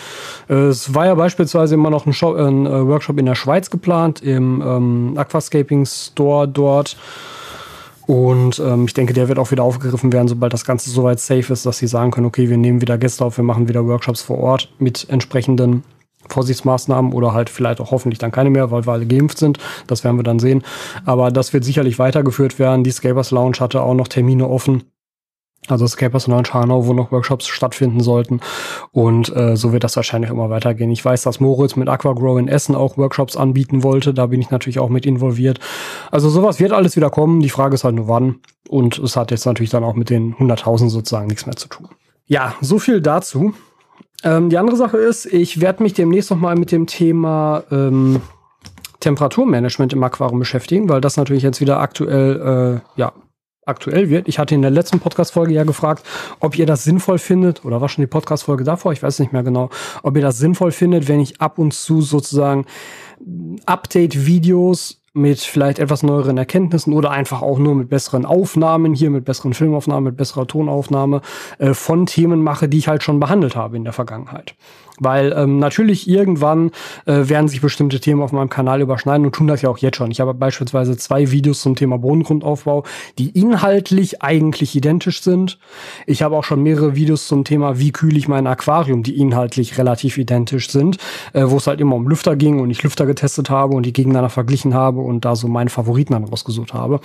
Es 0.47 0.95
war 0.95 1.07
ja 1.07 1.15
beispielsweise 1.17 1.75
immer 1.75 1.91
noch 1.91 2.07
ein, 2.07 2.13
Shop, 2.13 2.37
ein 2.37 2.65
äh, 2.65 2.87
Workshop 2.87 3.19
in 3.19 3.27
der 3.27 3.35
Schweiz 3.35 3.71
geplant, 3.71 4.23
im 4.23 4.63
ähm, 4.65 5.15
Aquascaping 5.17 5.85
Store 5.85 6.47
dort. 6.47 6.97
Und 8.07 8.59
ähm, 8.59 8.85
ich 8.85 8.95
denke, 8.95 9.15
der 9.15 9.29
wird 9.29 9.39
auch 9.39 9.51
wieder 9.51 9.63
aufgegriffen 9.63 10.13
werden, 10.13 10.29
sobald 10.29 10.53
das 10.53 10.65
Ganze 10.65 10.91
soweit 10.91 11.21
safe 11.21 11.53
ist, 11.53 11.65
dass 11.65 11.79
sie 11.79 11.87
sagen 11.87 12.11
können, 12.11 12.27
okay, 12.27 12.51
wir 12.51 12.59
nehmen 12.59 12.81
wieder 12.81 12.99
Gäste 12.99 13.25
auf, 13.25 13.39
wir 13.39 13.45
machen 13.45 13.69
wieder 13.69 13.87
Workshops 13.87 14.23
vor 14.23 14.39
Ort 14.39 14.73
mit 14.79 15.09
entsprechenden 15.09 15.85
Vorsichtsmaßnahmen 16.29 17.13
oder 17.13 17.33
halt 17.33 17.51
vielleicht 17.51 17.81
auch 17.81 17.91
hoffentlich 17.91 18.19
dann 18.19 18.33
keine 18.33 18.51
mehr, 18.51 18.71
weil 18.71 18.87
wir 18.87 18.93
alle 18.93 19.07
geimpft 19.07 19.39
sind. 19.39 19.59
Das 19.87 20.05
werden 20.05 20.17
wir 20.17 20.23
dann 20.23 20.39
sehen. 20.39 20.63
Aber 21.05 21.31
das 21.31 21.53
wird 21.53 21.65
sicherlich 21.65 21.99
weitergeführt 21.99 22.59
werden. 22.59 22.85
Die 22.85 22.91
Scapers 22.91 23.31
Lounge 23.31 23.59
hatte 23.61 23.83
auch 23.83 23.95
noch 23.95 24.09
Termine 24.09 24.49
offen. 24.49 24.85
Also 25.69 25.87
Scapers 25.87 26.27
Lounge 26.27 26.53
Hanau, 26.53 26.87
wo 26.87 26.93
noch 26.93 27.11
Workshops 27.11 27.47
stattfinden 27.47 28.01
sollten. 28.01 28.41
Und 28.93 29.35
äh, 29.35 29.57
so 29.57 29.73
wird 29.73 29.85
das 29.85 29.97
wahrscheinlich 29.97 30.31
immer 30.31 30.51
weitergehen. 30.51 30.91
Ich 30.91 31.05
weiß, 31.05 31.23
dass 31.23 31.41
Moritz 31.41 31.77
mit 31.77 31.89
Aquagrow 31.89 32.39
in 32.39 32.49
Essen 32.49 32.75
auch 32.75 32.99
Workshops 32.99 33.37
anbieten 33.37 33.83
wollte. 33.83 34.13
Da 34.13 34.27
bin 34.27 34.41
ich 34.41 34.51
natürlich 34.51 34.79
auch 34.79 34.91
mit 34.91 35.07
involviert. 35.07 35.61
Also 36.11 36.29
sowas 36.29 36.61
wird 36.61 36.73
alles 36.73 36.97
wieder 36.97 37.11
kommen. 37.11 37.41
Die 37.41 37.51
Frage 37.51 37.75
ist 37.75 37.85
halt 37.85 37.95
nur 37.95 38.09
wann. 38.09 38.41
Und 38.69 38.99
es 38.99 39.17
hat 39.17 39.31
jetzt 39.31 39.47
natürlich 39.47 39.71
dann 39.71 39.85
auch 39.85 39.95
mit 39.95 40.11
den 40.11 40.35
100.000 40.35 40.89
sozusagen 40.89 41.27
nichts 41.29 41.47
mehr 41.47 41.57
zu 41.57 41.69
tun. 41.69 41.89
Ja, 42.27 42.55
so 42.61 42.79
viel 42.79 43.01
dazu. 43.01 43.55
Ähm, 44.23 44.49
die 44.49 44.59
andere 44.59 44.77
Sache 44.77 44.97
ist, 44.97 45.27
ich 45.27 45.61
werde 45.61 45.83
mich 45.83 45.95
demnächst 45.95 46.31
noch 46.31 46.39
mal 46.39 46.57
mit 46.57 46.73
dem 46.73 46.87
Thema 46.87 47.63
ähm, 47.71 48.21
Temperaturmanagement 49.01 49.93
im 49.93 50.03
Aquarium 50.03 50.39
beschäftigen, 50.39 50.89
weil 50.89 51.03
das 51.03 51.19
natürlich 51.19 51.43
jetzt 51.43 51.61
wieder 51.61 51.79
aktuell, 51.79 52.81
äh, 52.97 53.01
ja, 53.01 53.13
aktuell 53.67 54.11
wird. 54.11 54.29
Ich 54.29 54.39
hatte 54.39 54.55
in 54.55 54.63
der 54.63 54.71
letzten 54.71 55.01
Podcast-Folge 55.01 55.55
ja 55.55 55.65
gefragt, 55.65 56.05
ob 56.41 56.59
ihr 56.59 56.67
das 56.67 56.85
sinnvoll 56.85 57.19
findet, 57.19 57.65
oder 57.65 57.81
war 57.81 57.89
schon 57.89 58.03
die 58.03 58.09
Podcast-Folge 58.09 58.65
davor, 58.65 58.93
ich 58.93 59.03
weiß 59.03 59.19
nicht 59.19 59.33
mehr 59.33 59.43
genau, 59.43 59.71
ob 60.03 60.17
ihr 60.17 60.23
das 60.23 60.39
sinnvoll 60.39 60.73
findet, 60.73 61.09
wenn 61.09 61.21
ich 61.21 61.41
ab 61.41 61.59
und 61.59 61.73
zu 61.73 62.03
sozusagen 62.03 62.67
Update-Videos 63.67 65.01
mit 65.15 65.39
vielleicht 65.39 65.79
etwas 65.79 66.03
neueren 66.03 66.37
Erkenntnissen 66.37 66.93
oder 66.93 67.13
einfach 67.13 67.41
auch 67.41 67.59
nur 67.59 67.77
mit 67.77 67.89
besseren 67.89 68.27
Aufnahmen, 68.27 68.95
hier 68.95 69.11
mit 69.11 69.25
besseren 69.25 69.55
Filmaufnahmen, 69.55 70.05
mit 70.05 70.17
besserer 70.17 70.47
Tonaufnahme 70.47 71.21
äh, 71.59 71.73
von 71.73 72.07
Themen 72.07 72.43
mache, 72.43 72.69
die 72.69 72.79
ich 72.79 72.89
halt 72.89 73.05
schon 73.05 73.21
behandelt 73.21 73.55
habe 73.55 73.77
in 73.77 73.85
der 73.85 73.93
Vergangenheit. 73.93 74.57
Weil 75.01 75.35
ähm, 75.37 75.59
natürlich 75.59 76.09
irgendwann 76.09 76.71
äh, 77.07 77.29
werden 77.29 77.49
sich 77.49 77.61
bestimmte 77.61 78.01
Themen 78.01 78.23
auf 78.23 78.33
meinem 78.33 78.49
Kanal 78.49 78.81
überschneiden 78.81 79.27
und 79.27 79.35
tun 79.35 79.47
das 79.47 79.63
ja 79.63 79.71
auch 79.71 79.79
jetzt 79.79 79.97
schon. 79.97 80.11
Ich 80.11 80.21
habe 80.21 80.35
beispielsweise 80.35 80.97
zwei 80.97 81.31
Videos 81.31 81.61
zum 81.61 81.75
Thema 81.75 81.99
Bodengrundaufbau, 81.99 82.85
die 83.19 83.31
inhaltlich 83.31 84.23
eigentlich 84.23 84.77
identisch 84.77 85.23
sind. 85.23 85.59
Ich 86.07 86.23
habe 86.23 86.37
auch 86.37 86.45
schon 86.45 86.63
mehrere 86.63 86.95
Videos 86.95 87.27
zum 87.27 87.45
Thema, 87.45 87.79
wie 87.79 87.93
kühle 87.93 88.17
ich 88.19 88.29
mein 88.29 88.47
Aquarium, 88.47 89.03
die 89.03 89.19
inhaltlich 89.19 89.79
relativ 89.79 90.17
identisch 90.17 90.71
sind, 90.71 90.99
äh, 91.33 91.43
wo 91.45 91.57
es 91.57 91.67
halt 91.67 91.81
immer 91.81 91.97
um 91.97 92.09
Lüfter 92.09 92.37
ging 92.37 92.61
und 92.61 92.71
ich 92.71 92.83
Lüfter 92.83 93.07
getestet 93.07 93.51
habe 93.51 93.75
und 93.75 93.85
die 93.87 93.93
gegeneinander 93.93 94.31
verglichen 94.31 94.75
habe 94.75 95.01
und 95.01 95.25
da 95.25 95.35
so 95.35 95.49
meine 95.49 95.71
Favoriten 95.71 96.13
dann 96.13 96.25
rausgesucht 96.25 96.73
habe. 96.73 97.01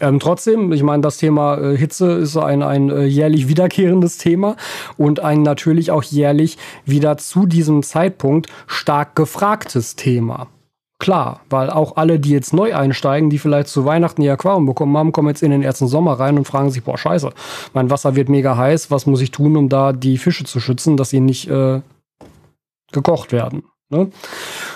Ähm, 0.00 0.18
trotzdem, 0.18 0.72
ich 0.72 0.82
meine, 0.82 1.02
das 1.02 1.18
Thema 1.18 1.56
äh, 1.56 1.76
Hitze 1.76 2.12
ist 2.12 2.36
ein, 2.36 2.62
ein 2.62 2.90
äh, 2.90 3.04
jährlich 3.04 3.48
wiederkehrendes 3.48 4.18
Thema 4.18 4.56
und 4.96 5.20
ein 5.20 5.42
natürlich 5.42 5.92
auch 5.92 6.02
jährlich 6.02 6.58
wieder 6.84 7.16
zu 7.28 7.46
diesem 7.46 7.82
Zeitpunkt 7.82 8.48
stark 8.66 9.14
gefragtes 9.16 9.96
Thema. 9.96 10.48
Klar, 10.98 11.40
weil 11.50 11.70
auch 11.70 11.96
alle, 11.96 12.20
die 12.20 12.30
jetzt 12.30 12.54
neu 12.54 12.74
einsteigen, 12.74 13.28
die 13.28 13.38
vielleicht 13.38 13.68
zu 13.68 13.84
Weihnachten 13.84 14.22
ihr 14.22 14.32
Aquarium 14.32 14.64
bekommen 14.64 14.96
haben, 14.96 15.12
kommen 15.12 15.28
jetzt 15.28 15.42
in 15.42 15.50
den 15.50 15.62
ersten 15.62 15.88
Sommer 15.88 16.18
rein 16.18 16.38
und 16.38 16.46
fragen 16.46 16.70
sich, 16.70 16.84
boah, 16.84 16.96
scheiße, 16.96 17.30
mein 17.72 17.90
Wasser 17.90 18.16
wird 18.16 18.28
mega 18.28 18.56
heiß, 18.56 18.90
was 18.90 19.04
muss 19.06 19.20
ich 19.20 19.30
tun, 19.30 19.56
um 19.56 19.68
da 19.68 19.92
die 19.92 20.18
Fische 20.18 20.44
zu 20.44 20.60
schützen, 20.60 20.96
dass 20.96 21.10
sie 21.10 21.20
nicht 21.20 21.50
äh, 21.50 21.82
gekocht 22.92 23.32
werden. 23.32 23.64
Ne? 23.90 24.10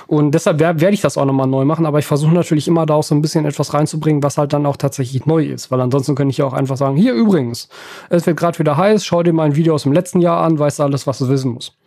Und 0.07 0.33
deshalb 0.33 0.59
werde 0.59 0.81
werd 0.81 0.93
ich 0.93 1.01
das 1.01 1.17
auch 1.17 1.25
nochmal 1.25 1.47
neu 1.47 1.65
machen, 1.65 1.87
aber 1.87 1.99
ich 1.99 2.07
versuche 2.07 2.35
natürlich 2.35 2.69
immer 2.69 2.85
da 2.85 2.95
auch 2.95 3.03
so 3.03 3.15
ein 3.15 3.23
bisschen 3.23 3.47
etwas 3.47 3.73
reinzubringen, 3.73 4.23
was 4.23 4.37
halt 4.37 4.53
dann 4.53 4.67
auch 4.67 4.77
tatsächlich 4.77 5.25
neu 5.25 5.45
ist. 5.47 5.71
Weil 5.71 5.81
ansonsten 5.81 6.15
könnte 6.15 6.33
ich 6.33 6.39
ja 6.39 6.45
auch 6.45 6.53
einfach 6.53 6.77
sagen, 6.77 6.97
hier 6.97 7.15
übrigens, 7.15 7.69
es 8.11 8.27
wird 8.27 8.37
gerade 8.37 8.59
wieder 8.59 8.77
heiß, 8.77 9.05
schau 9.05 9.23
dir 9.23 9.33
mal 9.33 9.45
ein 9.45 9.57
Video 9.57 9.75
aus 9.75 9.85
dem 9.85 9.93
letzten 9.93 10.21
Jahr 10.21 10.43
an, 10.43 10.59
weißt 10.59 10.81
alles, 10.81 11.07
was 11.07 11.19
du 11.19 11.29
wissen 11.29 11.53
musst. 11.53 11.78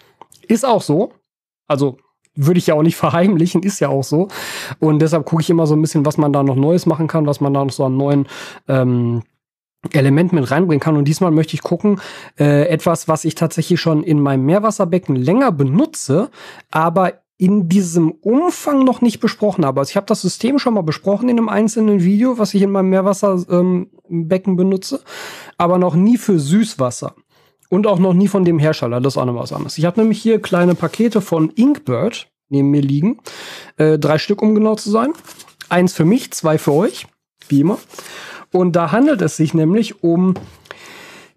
Ist 0.51 0.65
auch 0.65 0.81
so. 0.81 1.13
Also 1.67 1.97
würde 2.35 2.57
ich 2.57 2.67
ja 2.67 2.75
auch 2.75 2.83
nicht 2.83 2.95
verheimlichen, 2.97 3.63
ist 3.63 3.79
ja 3.79 3.87
auch 3.87 4.03
so. 4.03 4.27
Und 4.79 5.01
deshalb 5.01 5.25
gucke 5.25 5.41
ich 5.41 5.49
immer 5.49 5.65
so 5.65 5.75
ein 5.75 5.81
bisschen, 5.81 6.05
was 6.05 6.17
man 6.17 6.33
da 6.33 6.43
noch 6.43 6.55
Neues 6.55 6.85
machen 6.85 7.07
kann, 7.07 7.25
was 7.25 7.39
man 7.39 7.53
da 7.53 7.63
noch 7.63 7.71
so 7.71 7.85
an 7.85 7.95
neuen 7.95 8.27
ähm, 8.67 9.23
Element 9.91 10.33
mit 10.33 10.51
reinbringen 10.51 10.81
kann. 10.81 10.97
Und 10.97 11.05
diesmal 11.05 11.31
möchte 11.31 11.53
ich 11.53 11.61
gucken, 11.61 12.01
äh, 12.37 12.67
etwas, 12.67 13.07
was 13.07 13.23
ich 13.23 13.35
tatsächlich 13.35 13.79
schon 13.79 14.03
in 14.03 14.19
meinem 14.19 14.45
Meerwasserbecken 14.45 15.15
länger 15.15 15.53
benutze, 15.53 16.29
aber 16.69 17.13
in 17.37 17.69
diesem 17.69 18.11
Umfang 18.11 18.83
noch 18.83 18.99
nicht 19.01 19.21
besprochen 19.21 19.65
habe. 19.65 19.79
Also 19.79 19.91
ich 19.91 19.95
habe 19.95 20.05
das 20.05 20.21
System 20.21 20.59
schon 20.59 20.73
mal 20.73 20.83
besprochen 20.83 21.29
in 21.29 21.39
einem 21.39 21.49
einzelnen 21.49 22.03
Video, 22.03 22.37
was 22.37 22.53
ich 22.53 22.61
in 22.61 22.71
meinem 22.71 22.89
Meerwasserbecken 22.89 23.87
ähm, 24.09 24.55
benutze, 24.57 25.01
aber 25.57 25.77
noch 25.77 25.95
nie 25.95 26.17
für 26.17 26.37
Süßwasser. 26.37 27.15
Und 27.71 27.87
auch 27.87 27.99
noch 27.99 28.13
nie 28.13 28.27
von 28.27 28.43
dem 28.43 28.59
Hersteller. 28.59 28.99
Das 28.99 29.13
ist 29.13 29.17
auch 29.17 29.23
noch 29.23 29.35
was 29.35 29.53
anderes. 29.53 29.77
Ich 29.77 29.85
habe 29.85 30.01
nämlich 30.01 30.21
hier 30.21 30.41
kleine 30.41 30.75
Pakete 30.75 31.21
von 31.21 31.49
Inkbird 31.51 32.29
neben 32.49 32.69
mir 32.69 32.81
liegen. 32.81 33.19
Äh, 33.77 33.97
drei 33.97 34.17
Stück, 34.17 34.41
um 34.41 34.53
genau 34.53 34.75
zu 34.75 34.91
sein. 34.91 35.13
Eins 35.69 35.93
für 35.93 36.03
mich, 36.03 36.31
zwei 36.31 36.57
für 36.57 36.73
euch, 36.73 37.07
wie 37.47 37.61
immer. 37.61 37.79
Und 38.51 38.75
da 38.75 38.91
handelt 38.91 39.21
es 39.21 39.37
sich 39.37 39.53
nämlich 39.53 40.03
um 40.03 40.33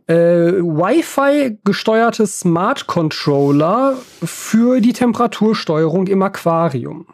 äh, 0.09 0.15
Wi-Fi 0.15 1.59
gesteuerte 1.65 2.27
Smart 2.27 2.89
Controller 2.89 3.97
für 4.25 4.81
die 4.81 4.93
Temperatursteuerung 4.93 6.09
im 6.09 6.21
Aquarium. 6.21 7.07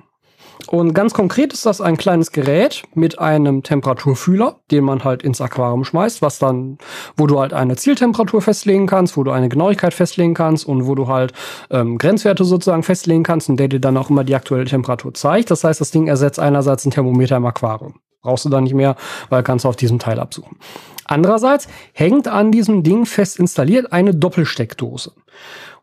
Und 0.71 0.95
ganz 0.95 1.15
konkret 1.15 1.53
ist 1.53 1.67
das 1.67 1.81
ein 1.81 1.97
kleines 1.97 2.31
Gerät 2.31 2.85
mit 2.95 3.19
einem 3.19 3.65
Temperaturfühler, 3.65 4.61
den 4.71 4.85
man 4.85 5.03
halt 5.03 5.25
ins 5.25 5.41
Aquarium 5.41 5.83
schmeißt, 5.83 6.23
was 6.23 6.39
dann, 6.39 6.79
wo 7.17 7.27
du 7.27 7.41
halt 7.41 7.53
eine 7.53 7.75
Zieltemperatur 7.75 8.41
festlegen 8.41 8.87
kannst, 8.87 9.17
wo 9.17 9.25
du 9.25 9.33
eine 9.33 9.49
Genauigkeit 9.49 9.93
festlegen 9.93 10.33
kannst 10.33 10.65
und 10.65 10.87
wo 10.87 10.95
du 10.95 11.09
halt 11.09 11.33
ähm, 11.71 11.99
Grenzwerte 11.99 12.45
sozusagen 12.45 12.85
festlegen 12.85 13.25
kannst 13.25 13.49
und 13.49 13.57
der 13.57 13.67
dir 13.67 13.81
dann 13.81 13.97
auch 13.97 14.11
immer 14.11 14.23
die 14.23 14.37
aktuelle 14.37 14.65
Temperatur 14.65 15.13
zeigt. 15.13 15.51
Das 15.51 15.65
heißt, 15.65 15.81
das 15.81 15.91
Ding 15.91 16.07
ersetzt 16.07 16.39
einerseits 16.39 16.85
ein 16.85 16.93
Thermometer 16.93 17.37
im 17.37 17.47
Aquarium. 17.47 17.99
Brauchst 18.23 18.45
du 18.45 18.49
da 18.49 18.61
nicht 18.61 18.75
mehr, 18.75 18.95
weil 19.29 19.43
kannst 19.43 19.65
du 19.65 19.69
auf 19.69 19.77
diesem 19.77 19.99
Teil 19.99 20.21
absuchen. 20.21 20.57
Andererseits 21.05 21.67
hängt 21.95 22.29
an 22.29 22.53
diesem 22.53 22.85
Ding 22.85 23.07
fest 23.07 23.41
installiert 23.41 23.93
eine 23.93 24.15
Doppelsteckdose. 24.15 25.15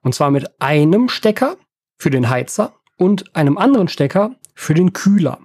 Und 0.02 0.16
zwar 0.16 0.32
mit 0.32 0.50
einem 0.62 1.10
Stecker 1.10 1.58
für 1.98 2.10
den 2.10 2.30
Heizer 2.30 2.72
und 2.98 3.36
einem 3.36 3.58
anderen 3.58 3.90
Stecker 3.90 4.32
für 4.58 4.74
den 4.74 4.92
Kühler. 4.92 5.38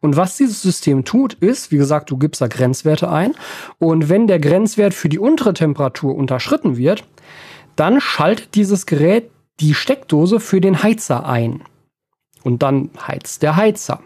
Und 0.00 0.16
was 0.16 0.36
dieses 0.36 0.60
System 0.60 1.04
tut, 1.04 1.34
ist, 1.34 1.70
wie 1.70 1.76
gesagt, 1.76 2.10
du 2.10 2.18
gibst 2.18 2.40
da 2.40 2.48
Grenzwerte 2.48 3.08
ein 3.08 3.32
und 3.78 4.08
wenn 4.08 4.26
der 4.26 4.40
Grenzwert 4.40 4.92
für 4.92 5.08
die 5.08 5.20
untere 5.20 5.54
Temperatur 5.54 6.16
unterschritten 6.16 6.76
wird, 6.76 7.04
dann 7.76 8.00
schaltet 8.00 8.56
dieses 8.56 8.84
Gerät 8.84 9.30
die 9.60 9.72
Steckdose 9.72 10.40
für 10.40 10.60
den 10.60 10.82
Heizer 10.82 11.26
ein. 11.26 11.62
Und 12.42 12.62
dann 12.62 12.90
heizt 13.06 13.42
der 13.42 13.54
Heizer. 13.54 14.00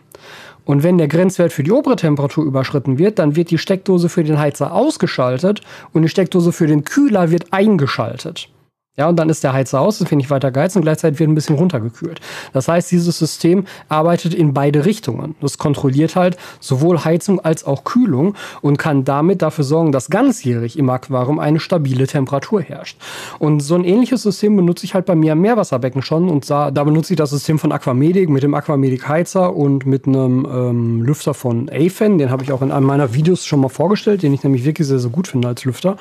Und 0.67 0.83
wenn 0.83 0.99
der 0.99 1.09
Grenzwert 1.09 1.53
für 1.53 1.63
die 1.63 1.73
obere 1.73 1.97
Temperatur 1.97 2.45
überschritten 2.45 2.99
wird, 2.99 3.19
dann 3.19 3.37
wird 3.37 3.51
die 3.51 3.59
Steckdose 3.59 4.11
für 4.11 4.25
den 4.25 4.39
Heizer 4.39 4.73
ausgeschaltet 4.73 5.63
und 5.95 6.03
die 6.03 6.09
Steckdose 6.09 6.53
für 6.53 6.67
den 6.67 6.85
Kühler 6.85 7.31
wird 7.31 7.53
eingeschaltet. 7.53 8.51
Ja, 8.97 9.09
und 9.09 9.17
dann 9.17 9.31
ist 9.31 9.45
der 9.45 9.53
Heizer 9.53 9.81
aus, 9.81 9.99
das 9.99 10.09
finde 10.09 10.25
ich 10.25 10.31
weiter 10.31 10.51
geheizt 10.51 10.75
und 10.75 10.83
gleichzeitig 10.83 11.21
wird 11.21 11.31
ein 11.31 11.37
bisschen 11.37 11.55
runtergekühlt. 11.55 12.21
Das 12.53 12.67
heißt, 12.67 12.91
dieses 12.91 13.17
System 13.17 13.65
arbeitet 13.89 14.35
in 14.35 14.53
beide 14.53 14.85
Richtungen. 14.85 15.37
Das 15.41 15.59
kontrolliert 15.59 16.17
halt 16.17 16.37
sowohl 16.59 17.05
Heizung 17.05 17.39
als 17.39 17.65
auch 17.65 17.85
Kühlung 17.85 18.35
und 18.63 18.79
kann 18.79 19.05
damit 19.05 19.43
dafür 19.43 19.63
sorgen, 19.63 19.93
dass 19.93 20.11
ganzjährig 20.11 20.77
im 20.77 20.91
Aquarium 20.91 21.39
eine 21.39 21.61
stabile 21.61 22.09
Temperatur 22.09 22.63
herrscht. 22.63 22.99
Und 23.39 23.61
so 23.61 23.77
ein 23.77 23.85
ähnliches 23.85 24.25
System 24.25 24.57
benutze 24.57 24.85
ich 24.85 24.93
halt 24.93 25.07
bei 25.07 25.15
mir 25.15 25.33
im 25.33 25.41
Meerwasserbecken 25.41 26.03
schon 26.03 26.29
und 26.29 26.51
da, 26.51 26.73
da 26.73 26.83
benutze 26.83 27.13
ich 27.13 27.17
das 27.17 27.31
System 27.31 27.61
von 27.61 27.71
Aquamedic 27.71 28.29
mit 28.29 28.43
dem 28.43 28.55
Aquamedic 28.55 29.09
Heizer 29.09 29.55
und 29.55 29.87
mit 29.87 30.09
einem 30.09 30.47
ähm, 30.53 31.03
Lüfter 31.03 31.33
von 31.33 31.71
Afen. 31.71 32.19
Den 32.19 32.31
habe 32.31 32.43
ich 32.43 32.51
auch 32.51 32.61
in 32.61 32.73
einem 32.73 32.87
meiner 32.87 33.15
Videos 33.15 33.47
schon 33.47 33.61
mal 33.61 33.69
vorgestellt, 33.69 34.25
den 34.25 34.35
ich 34.35 34.43
nämlich 34.43 34.65
wirklich 34.65 34.89
sehr, 34.89 34.99
sehr 34.99 35.11
gut 35.11 35.29
finde 35.29 35.47
als 35.47 35.65
Lüfter. 35.65 35.97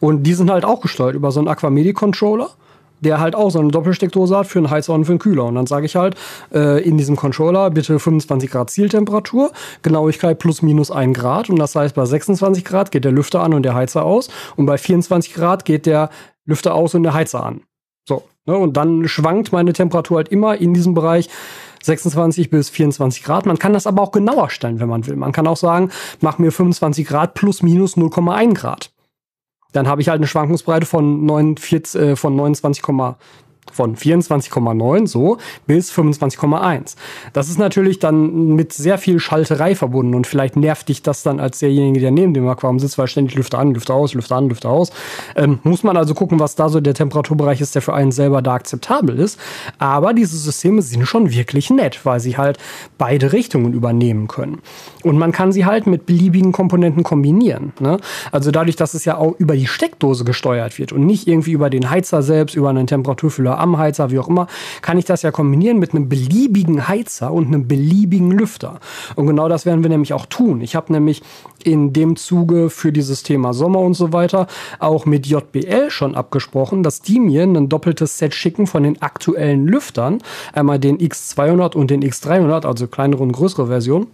Und 0.00 0.24
die 0.24 0.34
sind 0.34 0.50
halt 0.50 0.64
auch 0.64 0.80
gesteuert 0.80 1.14
über 1.14 1.30
so 1.30 1.38
einen 1.38 1.48
Aquamedic 1.48 1.94
Control 1.94 2.23
Controller, 2.24 2.50
der 3.00 3.20
halt 3.20 3.34
auch 3.34 3.50
so 3.50 3.58
eine 3.58 3.68
Doppelsteckdose 3.68 4.34
hat 4.34 4.46
für 4.46 4.58
einen 4.58 4.70
Heizer 4.70 4.94
und 4.94 5.04
für 5.04 5.12
einen 5.12 5.18
Kühler. 5.18 5.44
Und 5.44 5.56
dann 5.56 5.66
sage 5.66 5.84
ich 5.84 5.94
halt, 5.94 6.16
äh, 6.54 6.82
in 6.82 6.96
diesem 6.96 7.16
Controller 7.16 7.70
bitte 7.70 7.98
25 7.98 8.50
Grad 8.50 8.70
Zieltemperatur, 8.70 9.52
Genauigkeit 9.82 10.38
plus 10.38 10.62
minus 10.62 10.90
1 10.90 11.16
Grad. 11.16 11.50
Und 11.50 11.58
das 11.58 11.76
heißt, 11.76 11.94
bei 11.94 12.06
26 12.06 12.64
Grad 12.64 12.90
geht 12.90 13.04
der 13.04 13.12
Lüfter 13.12 13.42
an 13.42 13.52
und 13.52 13.62
der 13.62 13.74
Heizer 13.74 14.04
aus. 14.04 14.30
Und 14.56 14.64
bei 14.64 14.78
24 14.78 15.34
Grad 15.34 15.66
geht 15.66 15.84
der 15.84 16.08
Lüfter 16.46 16.74
aus 16.74 16.94
und 16.94 17.02
der 17.02 17.12
Heizer 17.12 17.44
an. 17.44 17.60
So. 18.08 18.22
Ne? 18.46 18.56
Und 18.56 18.78
dann 18.78 19.06
schwankt 19.06 19.52
meine 19.52 19.74
Temperatur 19.74 20.18
halt 20.18 20.28
immer 20.28 20.56
in 20.56 20.72
diesem 20.72 20.94
Bereich 20.94 21.28
26 21.82 22.48
bis 22.48 22.70
24 22.70 23.22
Grad. 23.22 23.44
Man 23.44 23.58
kann 23.58 23.74
das 23.74 23.86
aber 23.86 24.00
auch 24.00 24.12
genauer 24.12 24.48
stellen, 24.48 24.80
wenn 24.80 24.88
man 24.88 25.06
will. 25.06 25.16
Man 25.16 25.32
kann 25.32 25.46
auch 25.46 25.58
sagen, 25.58 25.90
mach 26.22 26.38
mir 26.38 26.50
25 26.50 27.06
Grad 27.06 27.34
plus 27.34 27.62
minus 27.62 27.98
0,1 27.98 28.54
Grad 28.54 28.93
dann 29.74 29.88
habe 29.88 30.00
ich 30.00 30.08
halt 30.08 30.18
eine 30.18 30.26
Schwankungsbreite 30.26 30.86
von, 30.86 31.26
49, 31.26 32.00
äh, 32.00 32.16
von 32.16 32.34
29, 32.36 32.82
von 33.72 33.96
24,9 33.96 35.06
so 35.06 35.38
bis 35.66 35.92
25,1. 35.92 36.96
Das 37.32 37.48
ist 37.48 37.58
natürlich 37.58 37.98
dann 37.98 38.54
mit 38.54 38.72
sehr 38.72 38.98
viel 38.98 39.18
Schalterei 39.18 39.74
verbunden 39.74 40.14
und 40.14 40.26
vielleicht 40.26 40.56
nervt 40.56 40.88
dich 40.88 41.02
das 41.02 41.22
dann 41.22 41.40
als 41.40 41.58
derjenige, 41.58 42.00
der 42.00 42.10
neben 42.10 42.34
dem 42.34 42.46
Aquarium 42.48 42.78
sitzt, 42.78 42.98
weil 42.98 43.08
ständig 43.08 43.34
Lüfter 43.34 43.58
an, 43.58 43.74
Lüfter 43.74 43.94
aus, 43.94 44.14
Lüfter 44.14 44.36
an, 44.36 44.48
Lüfter 44.48 44.70
aus. 44.70 44.92
Ähm, 45.36 45.58
muss 45.62 45.82
man 45.82 45.96
also 45.96 46.14
gucken, 46.14 46.40
was 46.40 46.54
da 46.54 46.68
so 46.68 46.80
der 46.80 46.94
Temperaturbereich 46.94 47.60
ist, 47.60 47.74
der 47.74 47.82
für 47.82 47.94
einen 47.94 48.12
selber 48.12 48.42
da 48.42 48.54
akzeptabel 48.54 49.18
ist. 49.18 49.38
Aber 49.78 50.14
diese 50.14 50.36
Systeme 50.36 50.82
sind 50.82 51.06
schon 51.06 51.32
wirklich 51.32 51.70
nett, 51.70 52.00
weil 52.04 52.20
sie 52.20 52.36
halt 52.36 52.58
beide 52.98 53.32
Richtungen 53.32 53.72
übernehmen 53.72 54.28
können. 54.28 54.60
Und 55.02 55.18
man 55.18 55.32
kann 55.32 55.52
sie 55.52 55.64
halt 55.66 55.86
mit 55.86 56.06
beliebigen 56.06 56.52
Komponenten 56.52 57.02
kombinieren. 57.02 57.72
Ne? 57.80 57.98
Also 58.32 58.50
dadurch, 58.50 58.76
dass 58.76 58.94
es 58.94 59.04
ja 59.04 59.16
auch 59.16 59.34
über 59.38 59.56
die 59.56 59.66
Steckdose 59.66 60.24
gesteuert 60.24 60.78
wird 60.78 60.92
und 60.92 61.04
nicht 61.04 61.26
irgendwie 61.26 61.52
über 61.52 61.70
den 61.70 61.90
Heizer 61.90 62.22
selbst, 62.22 62.54
über 62.54 62.70
einen 62.70 62.86
Temperaturfühler 62.86 63.53
oder 63.54 63.60
am 63.60 63.78
Heizer, 63.78 64.10
wie 64.10 64.18
auch 64.18 64.28
immer, 64.28 64.46
kann 64.82 64.98
ich 64.98 65.04
das 65.04 65.22
ja 65.22 65.30
kombinieren 65.30 65.78
mit 65.78 65.94
einem 65.94 66.08
beliebigen 66.08 66.88
Heizer 66.88 67.32
und 67.32 67.46
einem 67.46 67.68
beliebigen 67.68 68.30
Lüfter. 68.30 68.80
Und 69.14 69.26
genau 69.26 69.48
das 69.48 69.64
werden 69.66 69.82
wir 69.82 69.90
nämlich 69.90 70.12
auch 70.12 70.26
tun. 70.26 70.60
Ich 70.60 70.74
habe 70.76 70.92
nämlich 70.92 71.22
in 71.62 71.92
dem 71.92 72.16
Zuge 72.16 72.70
für 72.70 72.92
dieses 72.92 73.22
Thema 73.22 73.54
Sommer 73.54 73.80
und 73.80 73.94
so 73.94 74.12
weiter 74.12 74.46
auch 74.78 75.06
mit 75.06 75.26
JBL 75.26 75.90
schon 75.90 76.14
abgesprochen, 76.14 76.82
dass 76.82 77.00
die 77.00 77.20
mir 77.20 77.44
ein 77.44 77.68
doppeltes 77.68 78.18
Set 78.18 78.34
schicken 78.34 78.66
von 78.66 78.82
den 78.82 79.00
aktuellen 79.00 79.66
Lüftern. 79.66 80.18
Einmal 80.52 80.78
den 80.78 80.98
X200 80.98 81.74
und 81.74 81.90
den 81.90 82.02
X300, 82.02 82.66
also 82.66 82.86
kleinere 82.86 83.22
und 83.22 83.32
größere 83.32 83.68
Version. 83.68 84.08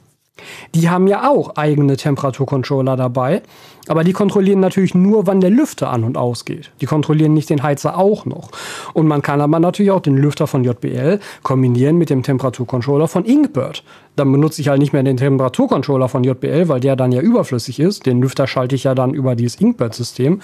Die 0.75 0.89
haben 0.89 1.07
ja 1.07 1.29
auch 1.29 1.57
eigene 1.57 1.97
Temperaturcontroller 1.97 2.97
dabei, 2.97 3.43
aber 3.91 4.05
die 4.05 4.13
kontrollieren 4.13 4.61
natürlich 4.61 4.95
nur, 4.95 5.27
wann 5.27 5.41
der 5.41 5.51
Lüfter 5.51 5.91
an 5.91 6.05
und 6.05 6.17
ausgeht. 6.17 6.71
Die 6.81 6.87
kontrollieren 6.87 7.35
nicht 7.35 7.51
den 7.51 7.65
Heizer 7.65 7.99
auch 7.99 8.25
noch. 8.25 8.51
Und 8.95 9.09
man 9.09 9.21
kann 9.21 9.41
aber 9.41 9.59
natürlich 9.59 9.91
auch 9.91 10.01
den 10.01 10.17
Lüfter 10.17 10.47
von 10.47 10.63
JBL 10.63 11.19
kombinieren 11.43 11.97
mit 11.97 12.09
dem 12.09 12.23
Temperaturcontroller 12.23 13.09
von 13.09 13.25
Inkbird 13.25 13.83
dann 14.21 14.31
benutze 14.31 14.61
ich 14.61 14.69
halt 14.69 14.81
nicht 14.81 14.93
mehr 14.93 15.03
den 15.03 15.17
Temperaturcontroller 15.17 16.09
von 16.09 16.25
JBL, 16.25 16.69
weil 16.69 16.81
der 16.81 16.95
dann 16.95 17.11
ja 17.13 17.21
überflüssig 17.21 17.81
ist. 17.81 18.07
Den 18.07 18.21
Lüfter 18.21 18.47
schalte 18.47 18.75
ich 18.75 18.85
ja 18.85 18.95
dann 18.95 19.15
über 19.15 19.35
dieses 19.35 19.61
Inkbird-System. 19.61 20.41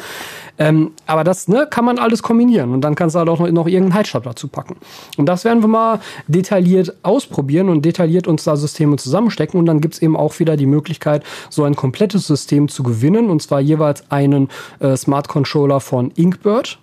Ähm, 0.58 0.92
aber 1.06 1.24
das 1.24 1.48
ne, 1.48 1.66
kann 1.70 1.84
man 1.84 1.98
alles 1.98 2.22
kombinieren 2.22 2.72
und 2.72 2.80
dann 2.80 2.94
kannst 2.94 3.14
du 3.14 3.18
halt 3.18 3.28
auch 3.28 3.38
noch, 3.38 3.50
noch 3.50 3.66
irgendeinen 3.66 3.94
Heizstab 3.94 4.22
dazu 4.22 4.48
packen. 4.48 4.76
Und 5.18 5.26
das 5.26 5.44
werden 5.44 5.62
wir 5.62 5.68
mal 5.68 6.00
detailliert 6.26 6.94
ausprobieren 7.02 7.68
und 7.68 7.84
detailliert 7.84 8.26
uns 8.26 8.44
da 8.44 8.56
Systeme 8.56 8.96
zusammenstecken. 8.96 9.60
Und 9.60 9.66
dann 9.66 9.80
gibt 9.80 9.94
es 9.94 10.02
eben 10.02 10.16
auch 10.16 10.38
wieder 10.38 10.56
die 10.56 10.66
Möglichkeit, 10.66 11.22
so 11.50 11.64
ein 11.64 11.76
komplettes 11.76 12.26
System 12.26 12.68
zu 12.68 12.82
gewinnen. 12.82 13.28
Und 13.36 13.40
zwar 13.40 13.60
jeweils 13.60 14.10
einen 14.10 14.48
äh, 14.80 14.96
Smart 14.96 15.28
Controller 15.28 15.80
von 15.80 16.10
Inkbird 16.12 16.78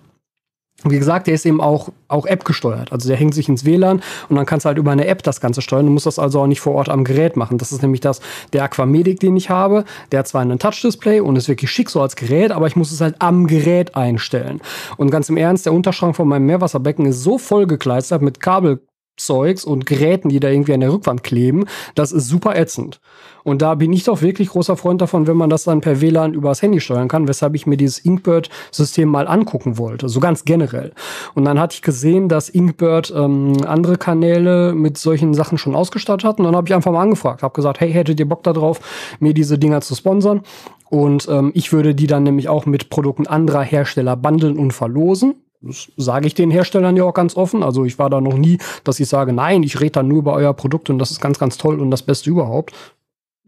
wie 0.85 0.99
gesagt, 0.99 1.27
der 1.27 1.33
ist 1.35 1.45
eben 1.45 1.61
auch, 1.61 1.89
auch 2.07 2.25
App 2.25 2.43
gesteuert. 2.43 2.91
Also 2.91 3.07
der 3.07 3.17
hängt 3.17 3.33
sich 3.33 3.47
ins 3.47 3.63
WLAN 3.63 4.01
und 4.27 4.35
dann 4.35 4.45
kannst 4.45 4.65
du 4.65 4.67
halt 4.67 4.77
über 4.77 4.91
eine 4.91 5.07
App 5.07 5.23
das 5.23 5.39
Ganze 5.39 5.61
steuern. 5.61 5.85
Du 5.85 5.91
musst 5.91 6.05
das 6.05 6.19
also 6.19 6.41
auch 6.41 6.47
nicht 6.47 6.59
vor 6.59 6.73
Ort 6.73 6.89
am 6.89 7.05
Gerät 7.05 7.37
machen. 7.37 7.57
Das 7.57 7.71
ist 7.71 7.81
nämlich 7.81 8.01
das, 8.01 8.19
der 8.51 8.63
Aquamedic, 8.63 9.19
den 9.19 9.37
ich 9.37 9.49
habe. 9.49 9.85
Der 10.11 10.19
hat 10.19 10.27
zwar 10.27 10.41
einen 10.41 10.59
Touch-Display 10.59 11.21
und 11.21 11.37
ist 11.37 11.47
wirklich 11.47 11.71
schick 11.71 11.89
so 11.89 12.01
als 12.01 12.15
Gerät, 12.17 12.51
aber 12.51 12.67
ich 12.67 12.75
muss 12.75 12.91
es 12.91 12.99
halt 12.99 13.15
am 13.19 13.47
Gerät 13.47 13.95
einstellen. 13.95 14.59
Und 14.97 15.09
ganz 15.09 15.29
im 15.29 15.37
Ernst, 15.37 15.65
der 15.65 15.73
Unterschrank 15.73 16.17
von 16.17 16.27
meinem 16.27 16.47
Meerwasserbecken 16.47 17.05
ist 17.05 17.23
so 17.23 17.37
vollgekleistert 17.37 18.21
mit 18.21 18.41
Kabel 18.41 18.81
Zeugs 19.15 19.63
und 19.63 19.85
Geräten, 19.85 20.29
die 20.29 20.39
da 20.39 20.49
irgendwie 20.49 20.73
an 20.73 20.79
der 20.79 20.91
Rückwand 20.91 21.23
kleben, 21.23 21.65
das 21.95 22.11
ist 22.11 22.27
super 22.27 22.55
ätzend. 22.55 22.99
Und 23.43 23.61
da 23.61 23.75
bin 23.75 23.91
ich 23.93 24.05
doch 24.05 24.21
wirklich 24.21 24.49
großer 24.49 24.77
Freund 24.77 25.01
davon, 25.01 25.27
wenn 25.27 25.37
man 25.37 25.49
das 25.49 25.65
dann 25.65 25.81
per 25.81 26.01
WLAN 26.01 26.33
übers 26.33 26.61
Handy 26.61 26.79
steuern 26.79 27.09
kann, 27.09 27.27
weshalb 27.27 27.55
ich 27.55 27.67
mir 27.67 27.77
dieses 27.77 27.99
Inkbird-System 27.99 29.09
mal 29.09 29.27
angucken 29.27 29.77
wollte, 29.77 30.09
so 30.09 30.19
ganz 30.19 30.45
generell. 30.45 30.93
Und 31.35 31.45
dann 31.45 31.59
hatte 31.59 31.75
ich 31.75 31.81
gesehen, 31.81 32.29
dass 32.29 32.49
Inkbird 32.49 33.13
ähm, 33.15 33.57
andere 33.67 33.97
Kanäle 33.97 34.73
mit 34.73 34.97
solchen 34.97 35.33
Sachen 35.33 35.57
schon 35.57 35.75
ausgestattet 35.75 36.23
hat. 36.23 36.39
Und 36.39 36.45
dann 36.45 36.55
habe 36.55 36.67
ich 36.67 36.73
einfach 36.73 36.91
mal 36.91 37.01
angefragt, 37.01 37.43
habe 37.43 37.53
gesagt, 37.53 37.81
hey, 37.81 37.91
hättet 37.91 38.19
ihr 38.19 38.27
Bock 38.27 38.43
darauf, 38.43 38.79
mir 39.19 39.33
diese 39.33 39.59
Dinger 39.59 39.81
zu 39.81 39.95
sponsern? 39.95 40.41
Und 40.89 41.27
ähm, 41.29 41.51
ich 41.53 41.73
würde 41.73 41.95
die 41.95 42.07
dann 42.07 42.23
nämlich 42.23 42.49
auch 42.49 42.65
mit 42.65 42.89
Produkten 42.89 43.27
anderer 43.27 43.63
Hersteller 43.63 44.15
bundeln 44.15 44.57
und 44.57 44.71
verlosen. 44.71 45.42
Das 45.63 45.91
sage 45.97 46.27
ich 46.27 46.33
den 46.33 46.51
Herstellern 46.51 46.97
ja 46.97 47.05
auch 47.05 47.13
ganz 47.13 47.37
offen. 47.37 47.63
Also 47.63 47.85
ich 47.85 47.97
war 47.97 48.09
da 48.09 48.19
noch 48.21 48.37
nie, 48.37 48.57
dass 48.83 48.99
ich 48.99 49.07
sage, 49.07 49.33
nein, 49.33 49.63
ich 49.63 49.79
rede 49.79 49.91
dann 49.91 50.07
nur 50.09 50.19
über 50.19 50.33
euer 50.33 50.53
Produkt 50.53 50.89
und 50.89 50.99
das 50.99 51.11
ist 51.11 51.21
ganz, 51.21 51.39
ganz 51.39 51.57
toll 51.57 51.79
und 51.79 51.89
das 51.89 52.03
Beste 52.03 52.29
überhaupt. 52.29 52.73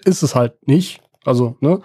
Ist 0.06 0.24
es 0.24 0.34
halt 0.34 0.68
nicht. 0.68 1.02
Also, 1.26 1.56
ne? 1.60 1.82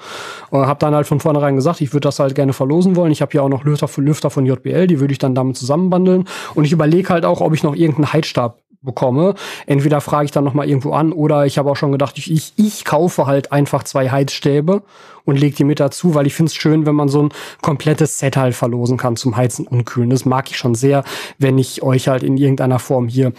Und 0.50 0.66
hab 0.66 0.78
dann 0.80 0.94
halt 0.94 1.06
von 1.06 1.18
vornherein 1.18 1.56
gesagt, 1.56 1.80
ich 1.80 1.92
würde 1.92 2.06
das 2.06 2.18
halt 2.18 2.34
gerne 2.34 2.52
verlosen 2.52 2.94
wollen. 2.94 3.10
Ich 3.10 3.22
habe 3.22 3.32
ja 3.34 3.42
auch 3.42 3.48
noch 3.48 3.64
Lüfter, 3.64 3.88
Lüfter 3.96 4.30
von 4.30 4.44
JBL, 4.46 4.86
die 4.86 5.00
würde 5.00 5.12
ich 5.12 5.18
dann 5.18 5.34
damit 5.34 5.56
zusammenbandeln. 5.56 6.26
Und 6.54 6.64
ich 6.64 6.72
überlege 6.72 7.08
halt 7.08 7.24
auch, 7.24 7.40
ob 7.40 7.54
ich 7.54 7.62
noch 7.62 7.74
irgendeinen 7.74 8.12
Heizstab 8.12 8.58
bekomme. 8.82 9.34
Entweder 9.66 10.00
frage 10.00 10.24
ich 10.26 10.30
dann 10.30 10.44
noch 10.44 10.54
mal 10.54 10.68
irgendwo 10.68 10.92
an 10.92 11.12
oder 11.12 11.44
ich 11.46 11.58
habe 11.58 11.70
auch 11.70 11.76
schon 11.76 11.92
gedacht, 11.92 12.16
ich, 12.18 12.54
ich, 12.56 12.84
kaufe 12.84 13.26
halt 13.26 13.52
einfach 13.52 13.84
zwei 13.84 14.10
Heizstäbe 14.10 14.82
und 15.24 15.38
lege 15.38 15.56
die 15.56 15.64
mit 15.64 15.80
dazu, 15.80 16.14
weil 16.14 16.26
ich 16.26 16.34
finde 16.34 16.48
es 16.48 16.54
schön, 16.54 16.86
wenn 16.86 16.94
man 16.94 17.08
so 17.08 17.24
ein 17.24 17.28
komplettes 17.60 18.18
Set 18.18 18.36
halt 18.36 18.54
verlosen 18.54 18.96
kann 18.96 19.16
zum 19.16 19.36
Heizen 19.36 19.66
und 19.66 19.84
Kühlen. 19.84 20.10
Das 20.10 20.24
mag 20.24 20.50
ich 20.50 20.56
schon 20.56 20.74
sehr, 20.74 21.04
wenn 21.38 21.58
ich 21.58 21.82
euch 21.82 22.08
halt 22.08 22.22
in 22.22 22.36
irgendeiner 22.36 22.78
Form 22.78 23.08
hier 23.08 23.32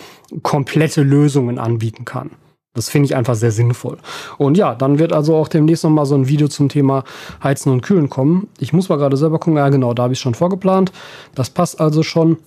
komplette 0.44 1.02
Lösungen 1.02 1.58
anbieten 1.58 2.06
kann. 2.06 2.32
Das 2.74 2.88
finde 2.88 3.08
ich 3.08 3.16
einfach 3.16 3.36
sehr 3.36 3.52
sinnvoll. 3.52 3.98
Und 4.38 4.58
ja, 4.58 4.76
dann 4.76 4.98
wird 4.98 5.12
also 5.12 5.36
auch 5.36 5.50
demnächst 5.50 5.84
noch 5.84 5.90
mal 5.90 6.06
so 6.06 6.16
ein 6.16 6.30
Video 6.30 6.48
zum 6.48 6.70
Thema 6.70 7.04
Heizen 7.44 7.70
und 7.72 7.82
Kühlen 7.82 8.10
kommen. 8.10 8.48
Ich 8.60 8.72
muss 8.72 8.88
mal 8.88 8.96
gerade 8.96 9.18
selber 9.18 9.40
gucken. 9.40 9.58
Ja, 9.58 9.68
genau, 9.68 9.94
da 9.94 10.04
habe 10.04 10.14
ich 10.14 10.20
schon 10.20 10.36
vorgeplant. 10.36 10.94
Das 11.36 11.50
passt 11.50 11.82
also 11.82 12.02
schon. 12.02 12.38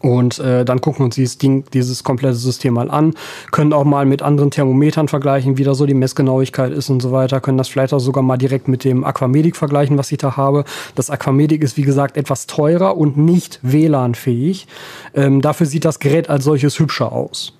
Und 0.00 0.38
äh, 0.38 0.64
dann 0.64 0.80
gucken 0.80 1.00
wir 1.00 1.04
uns 1.06 1.16
dieses 1.16 1.38
Ding, 1.38 1.64
dieses 1.72 2.04
komplette 2.04 2.36
System 2.36 2.74
mal 2.74 2.88
an, 2.88 3.14
können 3.50 3.72
auch 3.72 3.84
mal 3.84 4.06
mit 4.06 4.22
anderen 4.22 4.50
Thermometern 4.50 5.08
vergleichen, 5.08 5.58
wie 5.58 5.64
da 5.64 5.74
so 5.74 5.86
die 5.86 5.94
Messgenauigkeit 5.94 6.72
ist 6.72 6.88
und 6.88 7.00
so 7.00 7.10
weiter, 7.10 7.40
können 7.40 7.58
das 7.58 7.68
vielleicht 7.68 7.92
auch 7.92 7.98
sogar 7.98 8.22
mal 8.22 8.36
direkt 8.36 8.68
mit 8.68 8.84
dem 8.84 9.04
Aquamedic 9.04 9.56
vergleichen, 9.56 9.98
was 9.98 10.12
ich 10.12 10.18
da 10.18 10.36
habe. 10.36 10.64
Das 10.94 11.10
Aquamedic 11.10 11.62
ist, 11.62 11.76
wie 11.76 11.82
gesagt, 11.82 12.16
etwas 12.16 12.46
teurer 12.46 12.96
und 12.96 13.16
nicht 13.16 13.58
WLAN-fähig. 13.62 14.68
Ähm, 15.14 15.40
dafür 15.40 15.66
sieht 15.66 15.84
das 15.84 15.98
Gerät 15.98 16.30
als 16.30 16.44
solches 16.44 16.78
hübscher 16.78 17.10
aus. 17.10 17.54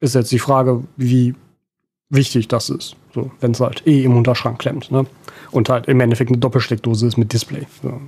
Ist 0.00 0.14
jetzt 0.14 0.30
die 0.30 0.38
Frage, 0.38 0.84
wie 0.96 1.34
wichtig 2.08 2.46
das 2.46 2.70
ist. 2.70 2.94
So, 3.12 3.32
wenn 3.40 3.50
es 3.50 3.60
halt 3.60 3.84
eh 3.86 4.04
im 4.04 4.16
Unterschrank 4.16 4.60
klemmt. 4.60 4.92
Ne? 4.92 5.06
Und 5.50 5.68
halt 5.68 5.86
im 5.88 5.98
Endeffekt 5.98 6.30
eine 6.30 6.38
Doppelsteckdose 6.38 7.08
ist 7.08 7.16
mit 7.16 7.32
Display. 7.32 7.66
So. 7.82 8.00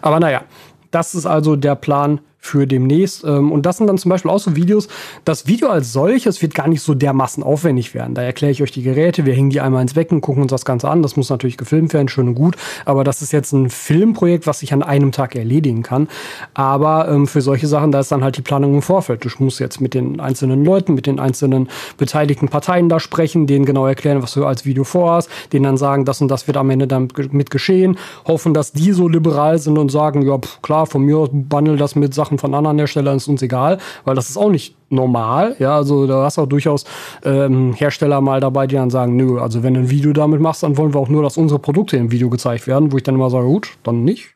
Aber 0.00 0.18
naja, 0.18 0.42
das 0.90 1.14
ist 1.14 1.26
also 1.26 1.54
der 1.54 1.76
Plan 1.76 2.20
für 2.44 2.66
demnächst. 2.66 3.24
Ähm, 3.24 3.52
und 3.52 3.64
das 3.64 3.78
sind 3.78 3.86
dann 3.86 3.96
zum 3.96 4.10
Beispiel 4.10 4.30
auch 4.30 4.40
so 4.40 4.56
Videos. 4.56 4.88
Das 5.24 5.46
Video 5.46 5.68
als 5.68 5.92
solches 5.92 6.42
wird 6.42 6.54
gar 6.54 6.66
nicht 6.66 6.82
so 6.82 6.92
dermaßen 6.92 7.42
aufwendig 7.42 7.94
werden. 7.94 8.14
Da 8.14 8.22
erkläre 8.22 8.50
ich 8.50 8.62
euch 8.62 8.72
die 8.72 8.82
Geräte, 8.82 9.24
wir 9.24 9.32
hängen 9.32 9.50
die 9.50 9.60
einmal 9.60 9.80
ins 9.80 9.94
Becken, 9.94 10.20
gucken 10.20 10.42
uns 10.42 10.50
das 10.50 10.64
Ganze 10.64 10.90
an. 10.90 11.02
Das 11.02 11.16
muss 11.16 11.30
natürlich 11.30 11.56
gefilmt 11.56 11.94
werden, 11.94 12.08
schön 12.08 12.28
und 12.28 12.34
gut. 12.34 12.56
Aber 12.84 13.04
das 13.04 13.22
ist 13.22 13.32
jetzt 13.32 13.52
ein 13.52 13.70
Filmprojekt, 13.70 14.48
was 14.48 14.62
ich 14.62 14.72
an 14.72 14.82
einem 14.82 15.12
Tag 15.12 15.36
erledigen 15.36 15.84
kann. 15.84 16.08
Aber 16.52 17.08
ähm, 17.08 17.28
für 17.28 17.40
solche 17.40 17.68
Sachen, 17.68 17.92
da 17.92 18.00
ist 18.00 18.10
dann 18.10 18.24
halt 18.24 18.36
die 18.36 18.42
Planung 18.42 18.74
im 18.74 18.82
Vorfeld. 18.82 19.24
Du 19.24 19.28
musst 19.38 19.60
jetzt 19.60 19.80
mit 19.80 19.94
den 19.94 20.18
einzelnen 20.18 20.64
Leuten, 20.64 20.94
mit 20.94 21.06
den 21.06 21.20
einzelnen 21.20 21.68
beteiligten 21.96 22.48
Parteien 22.48 22.88
da 22.88 22.98
sprechen, 22.98 23.46
denen 23.46 23.64
genau 23.64 23.86
erklären, 23.86 24.20
was 24.20 24.34
du 24.34 24.44
als 24.44 24.66
Video 24.66 24.82
vorhast, 24.82 25.30
denen 25.52 25.62
dann 25.62 25.76
sagen, 25.76 26.04
das 26.04 26.20
und 26.20 26.28
das 26.28 26.48
wird 26.48 26.56
am 26.56 26.70
Ende 26.70 26.88
damit 26.88 27.50
geschehen, 27.50 27.96
hoffen, 28.26 28.52
dass 28.52 28.72
die 28.72 28.90
so 28.92 29.06
liberal 29.08 29.58
sind 29.58 29.78
und 29.78 29.92
sagen, 29.92 30.22
ja, 30.22 30.36
pff, 30.38 30.60
klar, 30.60 30.86
von 30.86 31.02
mir 31.02 31.18
aus 31.18 31.28
bundle 31.30 31.76
das 31.76 31.94
mit 31.94 32.14
Sachen 32.14 32.31
Sachen 32.32 32.38
von 32.38 32.54
anderen 32.54 32.78
Herstellern 32.78 33.16
ist 33.16 33.28
uns 33.28 33.42
egal, 33.42 33.78
weil 34.04 34.14
das 34.14 34.30
ist 34.30 34.36
auch 34.36 34.50
nicht 34.50 34.76
normal. 34.90 35.56
Ja, 35.58 35.76
also 35.76 36.06
da 36.06 36.24
hast 36.24 36.38
auch 36.38 36.46
durchaus 36.46 36.84
ähm, 37.24 37.74
Hersteller 37.74 38.20
mal 38.20 38.40
dabei, 38.40 38.66
die 38.66 38.76
dann 38.76 38.90
sagen, 38.90 39.16
nö, 39.16 39.38
also 39.38 39.62
wenn 39.62 39.74
du 39.74 39.80
ein 39.80 39.90
Video 39.90 40.12
damit 40.12 40.40
machst, 40.40 40.62
dann 40.62 40.76
wollen 40.76 40.94
wir 40.94 41.00
auch 41.00 41.08
nur, 41.08 41.22
dass 41.22 41.36
unsere 41.36 41.60
Produkte 41.60 41.96
im 41.96 42.10
Video 42.10 42.30
gezeigt 42.30 42.66
werden, 42.66 42.92
wo 42.92 42.96
ich 42.96 43.02
dann 43.02 43.14
immer 43.14 43.30
sage, 43.30 43.46
gut, 43.46 43.70
dann 43.82 44.04
nicht. 44.04 44.34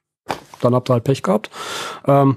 Dann 0.61 0.75
habt 0.75 0.91
ihr 0.91 0.95
halt 0.95 1.05
Pech 1.05 1.23
gehabt. 1.23 1.51
Ähm, 2.07 2.37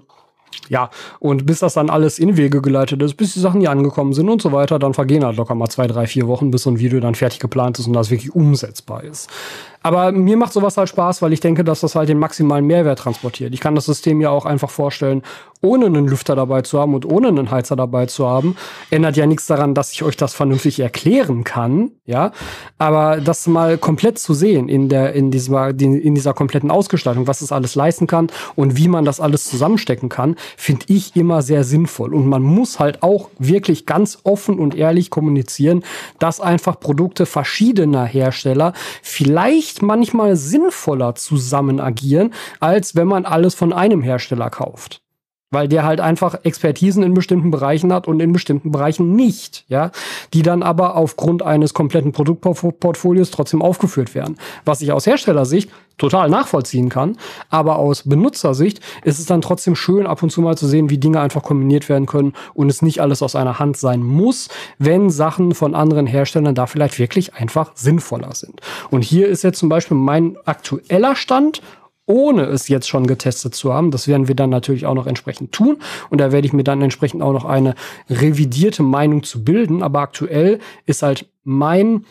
ja, 0.67 0.89
und 1.19 1.45
bis 1.45 1.59
das 1.59 1.73
dann 1.73 1.89
alles 1.89 2.19
in 2.19 2.37
Wege 2.37 2.61
geleitet 2.61 3.01
ist, 3.01 3.15
bis 3.15 3.33
die 3.33 3.39
Sachen 3.39 3.61
hier 3.61 3.71
angekommen 3.71 4.13
sind 4.13 4.29
und 4.29 4.41
so 4.41 4.51
weiter, 4.51 4.77
dann 4.77 4.93
vergehen 4.93 5.25
halt 5.25 5.37
locker 5.37 5.55
mal 5.55 5.69
zwei, 5.69 5.87
drei, 5.87 6.05
vier 6.05 6.27
Wochen, 6.27 6.51
bis 6.51 6.63
so 6.63 6.69
ein 6.69 6.79
Video 6.79 6.99
dann 6.99 7.15
fertig 7.15 7.39
geplant 7.39 7.79
ist 7.79 7.87
und 7.87 7.93
das 7.93 8.11
wirklich 8.11 8.33
umsetzbar 8.33 9.03
ist. 9.03 9.29
Aber 9.81 10.11
mir 10.11 10.37
macht 10.37 10.53
sowas 10.53 10.77
halt 10.77 10.89
Spaß, 10.89 11.21
weil 11.21 11.33
ich 11.33 11.39
denke, 11.39 11.63
dass 11.63 11.81
das 11.81 11.95
halt 11.95 12.09
den 12.09 12.19
maximalen 12.19 12.65
Mehrwert 12.65 12.99
transportiert. 12.99 13.53
Ich 13.53 13.61
kann 13.61 13.75
das 13.75 13.85
System 13.85 14.19
ja 14.19 14.29
auch 14.29 14.45
einfach 14.45 14.69
vorstellen, 14.69 15.23
ohne 15.61 15.87
einen 15.87 16.07
Lüfter 16.07 16.35
dabei 16.35 16.61
zu 16.61 16.79
haben 16.79 16.93
und 16.93 17.05
ohne 17.05 17.27
einen 17.27 17.51
Heizer 17.51 17.75
dabei 17.75 18.05
zu 18.05 18.27
haben. 18.27 18.55
Ändert 18.91 19.17
ja 19.17 19.25
nichts 19.25 19.47
daran, 19.47 19.73
dass 19.73 19.91
ich 19.91 20.03
euch 20.03 20.15
das 20.15 20.33
vernünftig 20.33 20.79
erklären 20.79 21.43
kann, 21.43 21.91
ja. 22.05 22.31
Aber 22.77 23.17
das 23.17 23.45
mal 23.47 23.77
komplett 23.77 24.19
zu 24.19 24.33
sehen 24.33 24.69
in 24.69 24.87
der, 24.87 25.13
in 25.13 25.31
dieser, 25.31 25.69
in 25.69 26.15
dieser 26.15 26.33
kompletten 26.33 26.71
Ausgestaltung, 26.71 27.27
was 27.27 27.41
es 27.41 27.51
alles 27.51 27.75
leisten 27.75 28.07
kann 28.07 28.27
und 28.55 28.77
wie 28.77 28.87
man 28.87 29.03
das 29.03 29.19
alles 29.19 29.45
zusammenstecken 29.45 30.07
kann, 30.07 30.35
finde 30.55 30.85
ich 30.87 31.15
immer 31.15 31.41
sehr 31.41 31.65
sinnvoll. 31.65 32.13
Und 32.13 32.27
man 32.27 32.41
muss 32.41 32.79
halt 32.79 33.03
auch 33.03 33.29
wirklich 33.37 33.85
ganz 33.85 34.19
offen 34.23 34.59
und 34.59 34.75
ehrlich 34.75 35.09
kommunizieren, 35.09 35.83
dass 36.19 36.39
einfach 36.39 36.79
Produkte 36.79 37.25
verschiedener 37.25 38.05
Hersteller 38.05 38.73
vielleicht 39.01 39.68
vielleicht 39.69 39.81
manchmal 39.81 40.35
sinnvoller 40.35 41.15
zusammen 41.15 41.79
agieren, 41.79 42.33
als 42.59 42.95
wenn 42.95 43.07
man 43.07 43.25
alles 43.25 43.55
von 43.55 43.73
einem 43.73 44.01
Hersteller 44.01 44.49
kauft 44.49 45.01
weil 45.51 45.67
der 45.67 45.83
halt 45.83 45.99
einfach 45.99 46.39
Expertisen 46.43 47.01
in 47.03 47.13
bestimmten 47.13 47.51
Bereichen 47.51 47.91
hat 47.91 48.07
und 48.07 48.19
in 48.19 48.31
bestimmten 48.33 48.71
Bereichen 48.71 49.15
nicht, 49.15 49.65
ja, 49.67 49.91
die 50.33 50.43
dann 50.43 50.61
aber 50.61 50.95
aufgrund 50.95 51.41
eines 51.41 51.73
kompletten 51.73 52.11
Produktportfolios 52.11 53.31
trotzdem 53.31 53.61
aufgeführt 53.61 54.13
werden. 54.13 54.37
Was 54.65 54.81
ich 54.81 54.91
aus 54.91 55.07
Herstellersicht 55.07 55.69
total 55.97 56.29
nachvollziehen 56.29 56.89
kann, 56.89 57.17
aber 57.49 57.77
aus 57.77 58.03
Benutzersicht 58.03 58.79
ist 59.03 59.19
es 59.19 59.25
dann 59.25 59.41
trotzdem 59.41 59.75
schön 59.75 60.07
ab 60.07 60.23
und 60.23 60.31
zu 60.31 60.41
mal 60.41 60.57
zu 60.57 60.67
sehen, 60.67 60.89
wie 60.89 60.97
Dinge 60.97 61.19
einfach 61.19 61.43
kombiniert 61.43 61.89
werden 61.89 62.05
können 62.05 62.33
und 62.53 62.69
es 62.69 62.81
nicht 62.81 63.01
alles 63.01 63.21
aus 63.21 63.35
einer 63.35 63.59
Hand 63.59 63.75
sein 63.75 64.01
muss, 64.01 64.49
wenn 64.77 65.09
Sachen 65.09 65.53
von 65.53 65.75
anderen 65.75 66.07
Herstellern 66.07 66.55
da 66.55 66.67
vielleicht 66.67 66.99
wirklich 66.99 67.35
einfach 67.35 67.71
sinnvoller 67.75 68.33
sind. 68.33 68.61
Und 68.89 69.03
hier 69.03 69.27
ist 69.27 69.43
jetzt 69.43 69.59
zum 69.59 69.69
Beispiel 69.69 69.97
mein 69.97 70.37
aktueller 70.45 71.15
Stand 71.15 71.61
ohne 72.09 72.45
es 72.45 72.67
jetzt 72.67 72.89
schon 72.89 73.05
getestet 73.05 73.53
zu 73.53 73.71
haben. 73.71 73.91
Das 73.91 74.07
werden 74.07 74.27
wir 74.27 74.35
dann 74.35 74.49
natürlich 74.49 74.87
auch 74.87 74.95
noch 74.95 75.05
entsprechend 75.05 75.51
tun. 75.51 75.77
Und 76.09 76.19
da 76.19 76.31
werde 76.31 76.47
ich 76.47 76.53
mir 76.53 76.63
dann 76.63 76.81
entsprechend 76.81 77.21
auch 77.21 77.33
noch 77.33 77.45
eine 77.45 77.75
revidierte 78.09 78.81
Meinung 78.81 79.21
zu 79.21 79.43
bilden. 79.43 79.83
Aber 79.83 79.99
aktuell 79.99 80.57
ist 80.87 81.03
halt 81.03 81.29
mein 81.43 82.05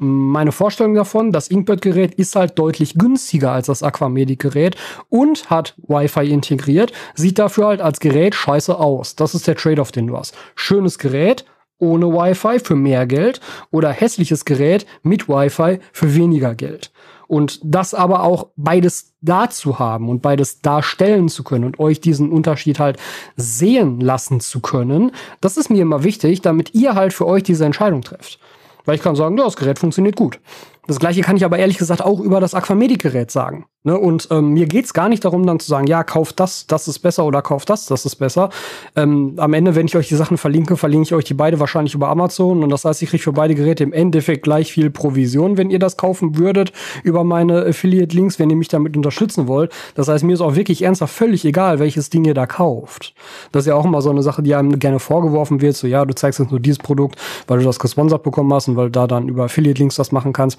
meine 0.00 0.52
Vorstellung 0.52 0.94
davon, 0.94 1.32
das 1.32 1.48
Inkbird-Gerät 1.48 2.14
ist 2.14 2.36
halt 2.36 2.56
deutlich 2.56 2.94
günstiger 2.94 3.50
als 3.50 3.66
das 3.66 3.82
Aquamedic-Gerät 3.82 4.76
und 5.08 5.50
hat 5.50 5.74
Wi-Fi 5.88 6.30
integriert, 6.30 6.92
sieht 7.16 7.40
dafür 7.40 7.66
halt 7.66 7.80
als 7.80 7.98
Gerät 7.98 8.36
scheiße 8.36 8.78
aus. 8.78 9.16
Das 9.16 9.34
ist 9.34 9.48
der 9.48 9.56
Trade-off, 9.56 9.90
den 9.90 10.06
du 10.06 10.16
hast. 10.16 10.36
Schönes 10.54 10.98
Gerät, 10.98 11.46
ohne 11.78 12.06
Wi-Fi 12.12 12.60
für 12.60 12.76
mehr 12.76 13.08
Geld 13.08 13.40
oder 13.72 13.90
hässliches 13.90 14.44
Gerät 14.44 14.86
mit 15.02 15.28
Wi-Fi 15.28 15.80
für 15.92 16.14
weniger 16.14 16.54
Geld. 16.54 16.92
Und 17.28 17.60
das 17.62 17.94
aber 17.94 18.24
auch 18.24 18.48
beides 18.56 19.14
da 19.20 19.50
zu 19.50 19.78
haben 19.78 20.08
und 20.08 20.22
beides 20.22 20.60
darstellen 20.60 21.28
zu 21.28 21.44
können 21.44 21.64
und 21.64 21.78
euch 21.78 22.00
diesen 22.00 22.32
Unterschied 22.32 22.78
halt 22.78 22.98
sehen 23.36 24.00
lassen 24.00 24.40
zu 24.40 24.60
können, 24.60 25.12
das 25.40 25.56
ist 25.56 25.68
mir 25.68 25.82
immer 25.82 26.02
wichtig, 26.02 26.40
damit 26.40 26.74
ihr 26.74 26.94
halt 26.94 27.12
für 27.12 27.26
euch 27.26 27.42
diese 27.42 27.66
Entscheidung 27.66 28.00
trefft. 28.00 28.40
Weil 28.86 28.96
ich 28.96 29.02
kann 29.02 29.14
sagen, 29.14 29.36
ja, 29.36 29.44
das 29.44 29.56
Gerät 29.56 29.78
funktioniert 29.78 30.16
gut. 30.16 30.40
Das 30.86 30.98
gleiche 30.98 31.20
kann 31.20 31.36
ich 31.36 31.44
aber 31.44 31.58
ehrlich 31.58 31.76
gesagt 31.76 32.00
auch 32.00 32.18
über 32.18 32.40
das 32.40 32.54
Aquamedic-Gerät 32.54 33.30
sagen. 33.30 33.66
Ne? 33.84 33.96
Und 33.96 34.28
ähm, 34.32 34.54
mir 34.54 34.66
geht's 34.66 34.92
gar 34.92 35.08
nicht 35.08 35.24
darum, 35.24 35.46
dann 35.46 35.60
zu 35.60 35.68
sagen, 35.68 35.86
ja, 35.86 36.02
kauf 36.02 36.32
das, 36.32 36.66
das 36.66 36.88
ist 36.88 36.98
besser 36.98 37.24
oder 37.24 37.42
kauf 37.42 37.64
das, 37.64 37.86
das 37.86 38.04
ist 38.04 38.16
besser. 38.16 38.50
Ähm, 38.96 39.34
am 39.36 39.54
Ende, 39.54 39.76
wenn 39.76 39.86
ich 39.86 39.96
euch 39.96 40.08
die 40.08 40.16
Sachen 40.16 40.36
verlinke, 40.36 40.76
verlinke 40.76 41.04
ich 41.04 41.14
euch 41.14 41.24
die 41.24 41.34
beide 41.34 41.60
wahrscheinlich 41.60 41.94
über 41.94 42.08
Amazon. 42.08 42.64
Und 42.64 42.70
das 42.70 42.84
heißt, 42.84 43.02
ich 43.02 43.10
kriege 43.10 43.22
für 43.22 43.32
beide 43.32 43.54
Geräte 43.54 43.84
im 43.84 43.92
Endeffekt 43.92 44.42
gleich 44.42 44.72
viel 44.72 44.90
Provision, 44.90 45.56
wenn 45.56 45.70
ihr 45.70 45.78
das 45.78 45.96
kaufen 45.96 46.36
würdet 46.36 46.72
über 47.04 47.22
meine 47.22 47.66
Affiliate-Links, 47.66 48.40
wenn 48.40 48.50
ihr 48.50 48.56
mich 48.56 48.66
damit 48.66 48.96
unterstützen 48.96 49.46
wollt. 49.46 49.72
Das 49.94 50.08
heißt, 50.08 50.24
mir 50.24 50.32
ist 50.32 50.40
auch 50.40 50.56
wirklich 50.56 50.82
ernsthaft 50.82 51.14
völlig 51.14 51.44
egal, 51.44 51.78
welches 51.78 52.10
Ding 52.10 52.24
ihr 52.24 52.34
da 52.34 52.46
kauft. 52.46 53.14
Das 53.52 53.62
ist 53.62 53.68
ja 53.68 53.76
auch 53.76 53.84
immer 53.84 54.02
so 54.02 54.10
eine 54.10 54.22
Sache, 54.22 54.42
die 54.42 54.56
einem 54.56 54.80
gerne 54.80 54.98
vorgeworfen 54.98 55.60
wird. 55.60 55.76
So, 55.76 55.86
ja, 55.86 56.04
du 56.04 56.14
zeigst 56.14 56.40
jetzt 56.40 56.50
nur 56.50 56.60
dieses 56.60 56.78
Produkt, 56.78 57.16
weil 57.46 57.60
du 57.60 57.64
das 57.64 57.78
gesponsert 57.78 58.24
bekommen 58.24 58.52
hast 58.52 58.66
und 58.66 58.76
weil 58.76 58.86
du 58.86 58.92
da 58.92 59.06
dann 59.06 59.28
über 59.28 59.44
Affiliate-Links 59.44 59.94
das 59.94 60.10
machen 60.10 60.32
kannst. 60.32 60.58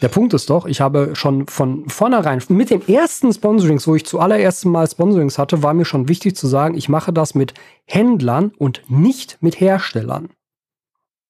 Der 0.00 0.08
Punkt 0.08 0.32
ist 0.32 0.48
doch, 0.48 0.66
ich 0.66 0.80
habe 0.80 1.10
schon 1.14 1.46
von 1.48 1.88
vornherein, 1.88 2.40
mit 2.48 2.70
den 2.70 2.86
ersten 2.86 3.32
Sponsorings, 3.32 3.86
wo 3.88 3.96
ich 3.96 4.06
zuallererst 4.06 4.64
Mal 4.66 4.88
Sponsorings 4.88 5.38
hatte, 5.38 5.62
war 5.62 5.74
mir 5.74 5.84
schon 5.84 6.08
wichtig 6.08 6.36
zu 6.36 6.46
sagen, 6.46 6.76
ich 6.76 6.88
mache 6.88 7.12
das 7.12 7.34
mit 7.34 7.54
Händlern 7.84 8.52
und 8.58 8.82
nicht 8.88 9.38
mit 9.40 9.60
Herstellern. 9.60 10.28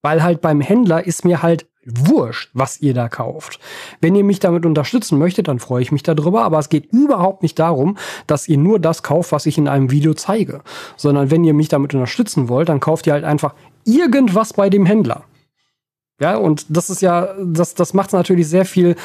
Weil 0.03 0.23
halt 0.23 0.43
beim 0.43 0.61
Händler 0.61 1.07
ist 1.07 1.25
mir 1.25 1.43
halt 1.43 1.67
wurscht, 1.87 2.51
was 2.53 2.81
ihr 2.81 2.93
da 2.93 3.09
kauft. 3.09 3.59
Wenn 4.03 4.15
ihr 4.15 4.25
mich 4.25 4.41
damit 4.41 4.67
unterstützen 4.67 5.19
möchtet, 5.19 5.49
dann 5.49 5.59
freue 5.59 5.83
ich 5.83 5.91
mich 5.91 6.03
darüber, 6.03 6.43
aber 6.43 6.59
es 6.59 6.69
geht 6.69 6.93
überhaupt 6.93 7.43
nicht 7.43 7.59
darum, 7.59 7.97
dass 8.27 8.49
ihr 8.49 8.59
nur 8.59 8.79
das 8.79 9.03
kauft, 9.03 9.33
was 9.33 9.47
ich 9.47 9.57
in 9.57 9.69
einem 9.69 9.91
Video 9.91 10.13
zeige, 10.13 10.61
sondern 10.97 11.31
wenn 11.31 11.45
ihr 11.45 11.55
mich 11.55 11.69
damit 11.69 11.95
unterstützen 11.95 12.51
wollt, 12.51 12.69
dann 12.69 12.81
kauft 12.81 13.07
ihr 13.07 13.15
halt 13.15 13.25
einfach 13.25 13.55
irgendwas 13.85 14.53
bei 14.53 14.69
dem 14.69 14.85
Händler. 14.85 15.25
Ja, 16.21 16.37
und 16.37 16.67
das 16.69 16.91
ist 16.91 17.01
ja, 17.01 17.29
das, 17.41 17.75
das 17.75 17.95
macht 17.95 18.09
es 18.09 18.13
natürlich 18.13 18.49
sehr 18.49 18.65
viel 18.65 18.97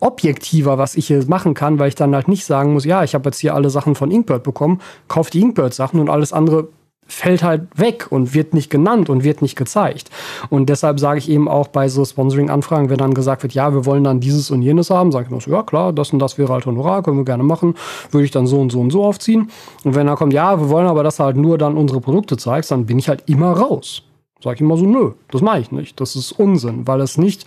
objektiver, 0.00 0.78
was 0.78 0.94
ich 0.94 1.08
hier 1.08 1.22
machen 1.26 1.52
kann, 1.52 1.78
weil 1.78 1.88
ich 1.88 1.94
dann 1.94 2.14
halt 2.14 2.26
nicht 2.26 2.46
sagen 2.46 2.72
muss, 2.72 2.86
ja, 2.86 3.04
ich 3.04 3.14
habe 3.14 3.28
jetzt 3.28 3.38
hier 3.38 3.54
alle 3.54 3.68
Sachen 3.68 3.94
von 3.94 4.10
Inkbird 4.10 4.42
bekommen, 4.42 4.80
kauf 5.06 5.28
die 5.28 5.42
Inkbird-Sachen 5.42 6.00
und 6.00 6.08
alles 6.08 6.32
andere 6.32 6.68
fällt 7.06 7.42
halt 7.42 7.68
weg 7.76 8.06
und 8.10 8.32
wird 8.34 8.54
nicht 8.54 8.70
genannt 8.70 9.10
und 9.10 9.24
wird 9.24 9.42
nicht 9.42 9.56
gezeigt. 9.56 10.10
Und 10.48 10.70
deshalb 10.70 10.98
sage 10.98 11.18
ich 11.18 11.28
eben 11.28 11.48
auch 11.48 11.68
bei 11.68 11.88
so 11.88 12.02
Sponsoring-Anfragen, 12.02 12.88
wenn 12.88 12.96
dann 12.96 13.12
gesagt 13.12 13.42
wird, 13.42 13.52
ja, 13.52 13.74
wir 13.74 13.84
wollen 13.84 14.04
dann 14.04 14.20
dieses 14.20 14.50
und 14.50 14.62
jenes 14.62 14.88
haben, 14.88 15.12
sage 15.12 15.26
ich 15.26 15.30
mir 15.30 15.40
so, 15.40 15.50
ja 15.50 15.62
klar, 15.62 15.92
das 15.92 16.14
und 16.14 16.18
das 16.18 16.38
wäre 16.38 16.52
halt 16.52 16.64
Honorar, 16.64 17.02
können 17.02 17.18
wir 17.18 17.24
gerne 17.26 17.42
machen, 17.42 17.74
würde 18.10 18.24
ich 18.24 18.30
dann 18.30 18.46
so 18.46 18.58
und 18.58 18.72
so 18.72 18.80
und 18.80 18.90
so 18.90 19.04
aufziehen. 19.04 19.50
Und 19.84 19.94
wenn 19.94 20.06
dann 20.06 20.16
kommt, 20.16 20.32
ja, 20.32 20.58
wir 20.58 20.70
wollen 20.70 20.86
aber, 20.86 21.02
dass 21.02 21.18
du 21.18 21.24
halt 21.24 21.36
nur 21.36 21.58
dann 21.58 21.76
unsere 21.76 22.00
Produkte 22.00 22.38
zeigst, 22.38 22.70
dann 22.70 22.86
bin 22.86 22.98
ich 22.98 23.08
halt 23.08 23.22
immer 23.26 23.52
raus. 23.52 24.02
Sag 24.44 24.56
ich 24.56 24.60
immer 24.60 24.76
so, 24.76 24.84
nö, 24.84 25.12
das 25.30 25.40
mache 25.40 25.60
ich 25.60 25.72
nicht. 25.72 25.98
Das 25.98 26.16
ist 26.16 26.32
Unsinn, 26.32 26.86
weil 26.86 27.00
es 27.00 27.16
nicht 27.16 27.46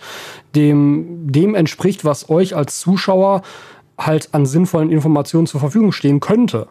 dem, 0.56 1.30
dem 1.30 1.54
entspricht, 1.54 2.04
was 2.04 2.28
euch 2.28 2.56
als 2.56 2.80
Zuschauer 2.80 3.42
halt 3.96 4.34
an 4.34 4.46
sinnvollen 4.46 4.90
Informationen 4.90 5.46
zur 5.46 5.60
Verfügung 5.60 5.92
stehen 5.92 6.18
könnte. 6.18 6.66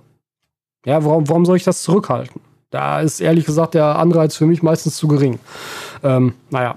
Ja, 0.85 1.05
warum, 1.05 1.29
warum 1.29 1.45
soll 1.45 1.55
ich 1.55 1.63
das 1.63 1.81
zurückhalten? 1.81 2.41
Da 2.71 2.99
ist 2.99 3.21
ehrlich 3.21 3.45
gesagt 3.45 3.73
der 3.73 3.97
Anreiz 3.97 4.35
für 4.35 4.45
mich 4.45 4.61
meistens 4.61 4.97
zu 4.97 5.07
gering. 5.07 5.39
Ähm, 6.03 6.33
naja, 6.49 6.75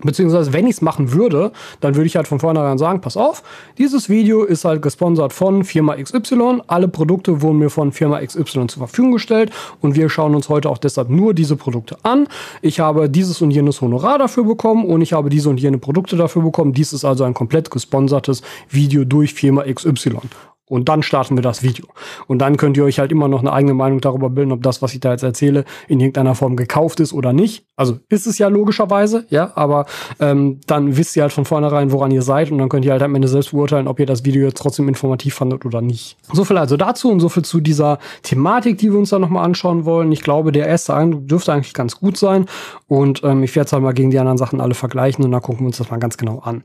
Beziehungsweise, 0.00 0.52
wenn 0.52 0.66
ich 0.66 0.76
es 0.76 0.82
machen 0.82 1.12
würde, 1.12 1.50
dann 1.80 1.96
würde 1.96 2.06
ich 2.06 2.16
halt 2.16 2.28
von 2.28 2.38
vornherein 2.38 2.78
sagen, 2.78 3.00
pass 3.00 3.16
auf, 3.16 3.42
dieses 3.78 4.08
Video 4.08 4.44
ist 4.44 4.64
halt 4.64 4.80
gesponsert 4.80 5.32
von 5.32 5.64
Firma 5.64 5.96
XY. 5.96 6.62
Alle 6.68 6.86
Produkte 6.86 7.42
wurden 7.42 7.58
mir 7.58 7.68
von 7.70 7.90
Firma 7.90 8.20
XY 8.24 8.68
zur 8.68 8.78
Verfügung 8.78 9.12
gestellt 9.12 9.50
und 9.80 9.96
wir 9.96 10.08
schauen 10.08 10.36
uns 10.36 10.48
heute 10.48 10.70
auch 10.70 10.78
deshalb 10.78 11.10
nur 11.10 11.34
diese 11.34 11.56
Produkte 11.56 11.96
an. 12.04 12.28
Ich 12.62 12.78
habe 12.78 13.10
dieses 13.10 13.42
und 13.42 13.50
jenes 13.50 13.80
Honorar 13.80 14.18
dafür 14.18 14.44
bekommen 14.44 14.84
und 14.84 15.02
ich 15.02 15.12
habe 15.12 15.30
diese 15.30 15.50
und 15.50 15.58
jene 15.58 15.78
Produkte 15.78 16.16
dafür 16.16 16.42
bekommen. 16.42 16.72
Dies 16.72 16.92
ist 16.92 17.04
also 17.04 17.24
ein 17.24 17.34
komplett 17.34 17.70
gesponsertes 17.70 18.42
Video 18.68 19.04
durch 19.04 19.34
Firma 19.34 19.64
XY. 19.64 20.18
Und 20.68 20.88
dann 20.88 21.02
starten 21.02 21.36
wir 21.36 21.42
das 21.42 21.62
Video. 21.62 21.86
Und 22.26 22.38
dann 22.38 22.56
könnt 22.56 22.76
ihr 22.76 22.84
euch 22.84 22.98
halt 22.98 23.12
immer 23.12 23.28
noch 23.28 23.40
eine 23.40 23.52
eigene 23.52 23.74
Meinung 23.74 24.00
darüber 24.00 24.30
bilden, 24.30 24.52
ob 24.52 24.62
das, 24.62 24.82
was 24.82 24.94
ich 24.94 25.00
da 25.00 25.12
jetzt 25.12 25.22
erzähle, 25.22 25.64
in 25.88 26.00
irgendeiner 26.00 26.34
Form 26.34 26.56
gekauft 26.56 27.00
ist 27.00 27.12
oder 27.12 27.32
nicht. 27.32 27.64
Also 27.76 27.98
ist 28.08 28.26
es 28.26 28.38
ja 28.38 28.48
logischerweise, 28.48 29.24
ja, 29.30 29.52
aber 29.54 29.86
ähm, 30.20 30.60
dann 30.66 30.96
wisst 30.96 31.16
ihr 31.16 31.22
halt 31.22 31.32
von 31.32 31.44
vornherein, 31.44 31.92
woran 31.92 32.10
ihr 32.10 32.22
seid 32.22 32.50
und 32.50 32.58
dann 32.58 32.68
könnt 32.68 32.84
ihr 32.84 32.92
halt 32.92 33.02
am 33.02 33.14
Ende 33.14 33.28
selbst 33.28 33.52
beurteilen, 33.52 33.88
ob 33.88 34.00
ihr 34.00 34.06
das 34.06 34.24
Video 34.24 34.46
jetzt 34.46 34.58
trotzdem 34.58 34.88
informativ 34.88 35.34
fandet 35.34 35.64
oder 35.64 35.80
nicht. 35.80 36.16
So 36.32 36.44
viel 36.44 36.58
also 36.58 36.76
dazu 36.76 37.10
und 37.10 37.20
so 37.20 37.28
viel 37.28 37.44
zu 37.44 37.60
dieser 37.60 37.98
Thematik, 38.22 38.78
die 38.78 38.90
wir 38.90 38.98
uns 38.98 39.10
da 39.10 39.18
nochmal 39.18 39.44
anschauen 39.44 39.84
wollen. 39.84 40.10
Ich 40.12 40.22
glaube, 40.22 40.52
der 40.52 40.66
erste 40.66 40.94
Eindruck 40.94 41.28
dürfte 41.28 41.52
eigentlich 41.52 41.74
ganz 41.74 41.96
gut 41.96 42.16
sein 42.16 42.46
und 42.86 43.22
ähm, 43.24 43.42
ich 43.42 43.54
werde 43.54 43.66
es 43.66 43.72
halt 43.72 43.82
mal 43.82 43.92
gegen 43.92 44.10
die 44.10 44.18
anderen 44.18 44.38
Sachen 44.38 44.60
alle 44.60 44.74
vergleichen 44.74 45.24
und 45.24 45.32
dann 45.32 45.42
gucken 45.42 45.60
wir 45.60 45.66
uns 45.66 45.78
das 45.78 45.90
mal 45.90 45.98
ganz 45.98 46.16
genau 46.16 46.40
an. 46.40 46.64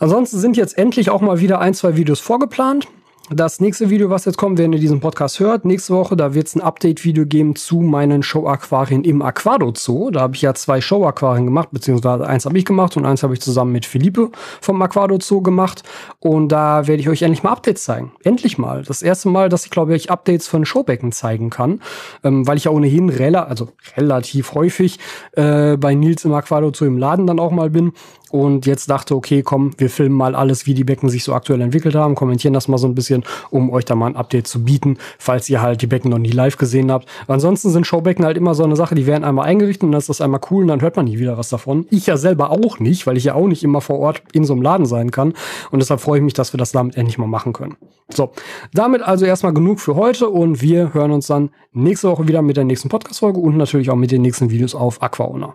Ansonsten 0.00 0.38
sind 0.38 0.56
jetzt 0.56 0.78
endlich 0.78 1.10
auch 1.10 1.20
mal 1.20 1.40
wieder 1.40 1.60
ein, 1.60 1.74
zwei 1.74 1.94
Videos 1.94 2.20
vorgeplant. 2.20 2.88
Das 3.32 3.60
nächste 3.60 3.90
Video, 3.90 4.10
was 4.10 4.24
jetzt 4.24 4.38
kommt, 4.38 4.58
wenn 4.58 4.72
ihr 4.72 4.80
diesen 4.80 4.98
Podcast 4.98 5.38
hört, 5.38 5.64
nächste 5.64 5.94
Woche, 5.94 6.16
da 6.16 6.34
wird 6.34 6.48
es 6.48 6.56
ein 6.56 6.62
Update-Video 6.62 7.26
geben 7.26 7.54
zu 7.54 7.78
meinen 7.78 8.24
Show-Aquarien 8.24 9.04
im 9.04 9.22
Aquado 9.22 9.72
Zoo. 9.76 10.10
Da 10.10 10.22
habe 10.22 10.34
ich 10.34 10.42
ja 10.42 10.52
zwei 10.54 10.80
Show-Aquarien 10.80 11.44
gemacht, 11.44 11.68
beziehungsweise 11.70 12.26
eins 12.26 12.44
habe 12.44 12.58
ich 12.58 12.64
gemacht 12.64 12.96
und 12.96 13.04
eins 13.04 13.22
habe 13.22 13.34
ich 13.34 13.40
zusammen 13.40 13.70
mit 13.70 13.86
Philippe 13.86 14.30
vom 14.60 14.82
Aquado 14.82 15.16
Zoo 15.20 15.42
gemacht. 15.42 15.84
Und 16.18 16.48
da 16.48 16.88
werde 16.88 17.00
ich 17.00 17.08
euch 17.08 17.22
endlich 17.22 17.44
mal 17.44 17.52
Updates 17.52 17.84
zeigen. 17.84 18.10
Endlich 18.24 18.58
mal. 18.58 18.82
Das 18.82 19.00
erste 19.00 19.28
Mal, 19.28 19.48
dass 19.48 19.64
ich, 19.64 19.70
glaube 19.70 19.94
ich, 19.94 20.10
Updates 20.10 20.48
von 20.48 20.64
Showbecken 20.64 21.12
zeigen 21.12 21.50
kann. 21.50 21.82
Ähm, 22.24 22.48
weil 22.48 22.56
ich 22.56 22.64
ja 22.64 22.72
ohnehin 22.72 23.10
rela 23.10 23.44
also 23.44 23.68
relativ 23.96 24.54
häufig 24.54 24.98
äh, 25.32 25.76
bei 25.76 25.94
Nils 25.94 26.24
im 26.24 26.32
Aquado 26.32 26.72
Zoo 26.74 26.86
im 26.86 26.98
Laden 26.98 27.28
dann 27.28 27.38
auch 27.38 27.52
mal 27.52 27.70
bin 27.70 27.92
und 28.30 28.66
jetzt 28.66 28.88
dachte, 28.90 29.14
okay, 29.14 29.42
komm, 29.42 29.72
wir 29.78 29.90
filmen 29.90 30.14
mal 30.14 30.34
alles, 30.34 30.66
wie 30.66 30.74
die 30.74 30.84
Becken 30.84 31.08
sich 31.08 31.24
so 31.24 31.34
aktuell 31.34 31.60
entwickelt 31.60 31.94
haben, 31.94 32.14
kommentieren 32.14 32.54
das 32.54 32.68
mal 32.68 32.78
so 32.78 32.86
ein 32.86 32.94
bisschen, 32.94 33.24
um 33.50 33.70
euch 33.70 33.84
da 33.84 33.94
mal 33.94 34.06
ein 34.06 34.16
Update 34.16 34.46
zu 34.46 34.64
bieten, 34.64 34.98
falls 35.18 35.48
ihr 35.48 35.62
halt 35.62 35.82
die 35.82 35.86
Becken 35.86 36.10
noch 36.10 36.18
nie 36.18 36.30
live 36.30 36.56
gesehen 36.56 36.90
habt. 36.90 37.08
Ansonsten 37.26 37.70
sind 37.70 37.86
Showbecken 37.86 38.24
halt 38.24 38.36
immer 38.36 38.54
so 38.54 38.64
eine 38.64 38.76
Sache, 38.76 38.94
die 38.94 39.06
werden 39.06 39.24
einmal 39.24 39.46
eingerichtet 39.46 39.84
und 39.84 39.92
dann 39.92 39.98
ist 39.98 40.08
das 40.08 40.20
einmal 40.20 40.40
cool 40.50 40.62
und 40.62 40.68
dann 40.68 40.80
hört 40.80 40.96
man 40.96 41.06
nie 41.06 41.18
wieder 41.18 41.38
was 41.38 41.48
davon. 41.48 41.86
Ich 41.90 42.06
ja 42.06 42.16
selber 42.16 42.50
auch 42.50 42.78
nicht, 42.78 43.06
weil 43.06 43.16
ich 43.16 43.24
ja 43.24 43.34
auch 43.34 43.46
nicht 43.46 43.62
immer 43.62 43.80
vor 43.80 43.98
Ort 43.98 44.22
in 44.32 44.44
so 44.44 44.52
einem 44.52 44.62
Laden 44.62 44.86
sein 44.86 45.10
kann 45.10 45.34
und 45.70 45.80
deshalb 45.80 46.00
freue 46.00 46.18
ich 46.18 46.24
mich, 46.24 46.34
dass 46.34 46.52
wir 46.52 46.58
das 46.58 46.72
damit 46.72 46.96
endlich 46.96 47.18
mal 47.18 47.26
machen 47.26 47.52
können. 47.52 47.76
So, 48.12 48.32
damit 48.72 49.02
also 49.02 49.24
erstmal 49.24 49.54
genug 49.54 49.80
für 49.80 49.96
heute 49.96 50.28
und 50.28 50.62
wir 50.62 50.94
hören 50.94 51.12
uns 51.12 51.26
dann 51.26 51.50
nächste 51.72 52.08
Woche 52.08 52.28
wieder 52.28 52.42
mit 52.42 52.56
der 52.56 52.64
nächsten 52.64 52.88
Podcast-Folge 52.88 53.38
und 53.40 53.56
natürlich 53.56 53.90
auch 53.90 53.96
mit 53.96 54.10
den 54.10 54.22
nächsten 54.22 54.50
Videos 54.50 54.74
auf 54.74 55.02
Aquaona. 55.02 55.54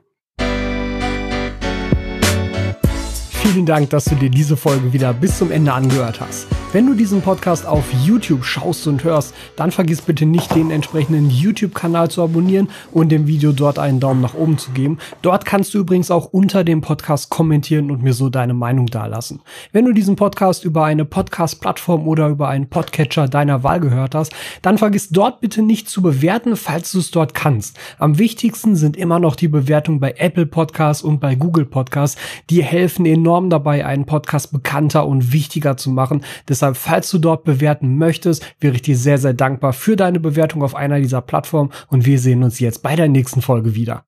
Vielen 3.54 3.68
Dank, 3.68 3.92
dass 3.92 4.06
du 4.06 4.16
dir 4.16 4.32
diese 4.32 4.58
Folge 4.58 4.92
wieder 4.92 5.14
bis 5.14 5.38
zum 5.38 5.52
Ende 5.52 5.72
angehört 5.72 6.20
hast. 6.20 6.48
Wenn 6.74 6.88
du 6.88 6.94
diesen 6.94 7.22
Podcast 7.22 7.66
auf 7.66 7.86
YouTube 8.04 8.44
schaust 8.44 8.86
und 8.88 9.04
hörst, 9.06 9.34
dann 9.56 9.72
vergiss 9.72 10.02
bitte 10.02 10.26
nicht, 10.26 10.54
den 10.56 10.72
entsprechenden 10.72 11.30
YouTube-Kanal 11.30 12.10
zu 12.12 12.22
abonnieren 12.22 12.68
und 12.92 13.14
dem 13.14 13.28
Video 13.28 13.54
dort 13.54 13.80
einen 13.80 14.02
Daumen 14.02 14.20
nach 14.20 14.34
oben 14.34 14.58
zu 14.58 14.72
geben. 14.72 14.98
Dort 15.22 15.46
kannst 15.46 15.74
du 15.74 15.78
übrigens 15.78 16.12
auch 16.12 16.26
unter 16.26 16.66
dem 16.66 16.82
Podcast 16.82 17.30
kommentieren 17.30 17.92
und 17.92 18.04
mir 18.04 18.14
so 18.14 18.30
deine 18.30 18.54
Meinung 18.54 18.88
dalassen. 18.88 19.42
Wenn 19.72 19.86
du 19.86 19.94
diesen 19.94 20.18
Podcast 20.18 20.66
über 20.66 20.84
eine 20.84 21.06
Podcast-Plattform 21.06 22.10
oder 22.10 22.28
über 22.28 22.50
einen 22.50 22.68
Podcatcher 22.68 23.30
deiner 23.30 23.64
Wahl 23.64 23.80
gehört 23.80 24.16
hast, 24.16 24.34
dann 24.62 24.78
vergiss 24.78 25.10
dort 25.10 25.40
bitte 25.40 25.62
nicht 25.62 25.88
zu 25.88 26.02
bewerten, 26.02 26.58
falls 26.58 26.92
du 26.92 27.00
es 27.00 27.12
dort 27.12 27.34
kannst. 27.34 27.78
Am 28.00 28.18
wichtigsten 28.18 28.76
sind 28.76 28.98
immer 28.98 29.20
noch 29.20 29.38
die 29.38 29.48
Bewertungen 29.48 30.02
bei 30.02 30.16
Apple 30.18 30.48
Podcasts 30.48 31.04
und 31.04 31.22
bei 31.22 31.36
Google 31.36 31.66
Podcasts. 31.66 32.20
Die 32.50 32.62
helfen 32.62 33.06
enorm 33.06 33.35
dabei, 33.50 33.86
einen 33.86 34.06
Podcast 34.06 34.52
bekannter 34.52 35.06
und 35.06 35.32
wichtiger 35.32 35.78
zu 35.78 35.90
machen. 35.90 36.24
Deshalb, 36.50 36.78
falls 36.78 37.10
du 37.12 37.20
dort 37.20 37.44
bewerten 37.44 37.98
möchtest, 37.98 38.46
wäre 38.60 38.76
ich 38.76 38.82
dir 38.82 38.98
sehr, 38.98 39.18
sehr 39.18 39.34
dankbar 39.34 39.74
für 39.74 39.96
deine 39.96 40.20
Bewertung 40.20 40.64
auf 40.64 40.76
einer 40.76 41.00
dieser 41.00 41.22
Plattformen 41.22 41.72
und 41.88 42.06
wir 42.06 42.20
sehen 42.20 42.44
uns 42.44 42.60
jetzt 42.60 42.82
bei 42.82 42.96
der 42.96 43.08
nächsten 43.08 43.42
Folge 43.42 43.76
wieder. 43.76 44.04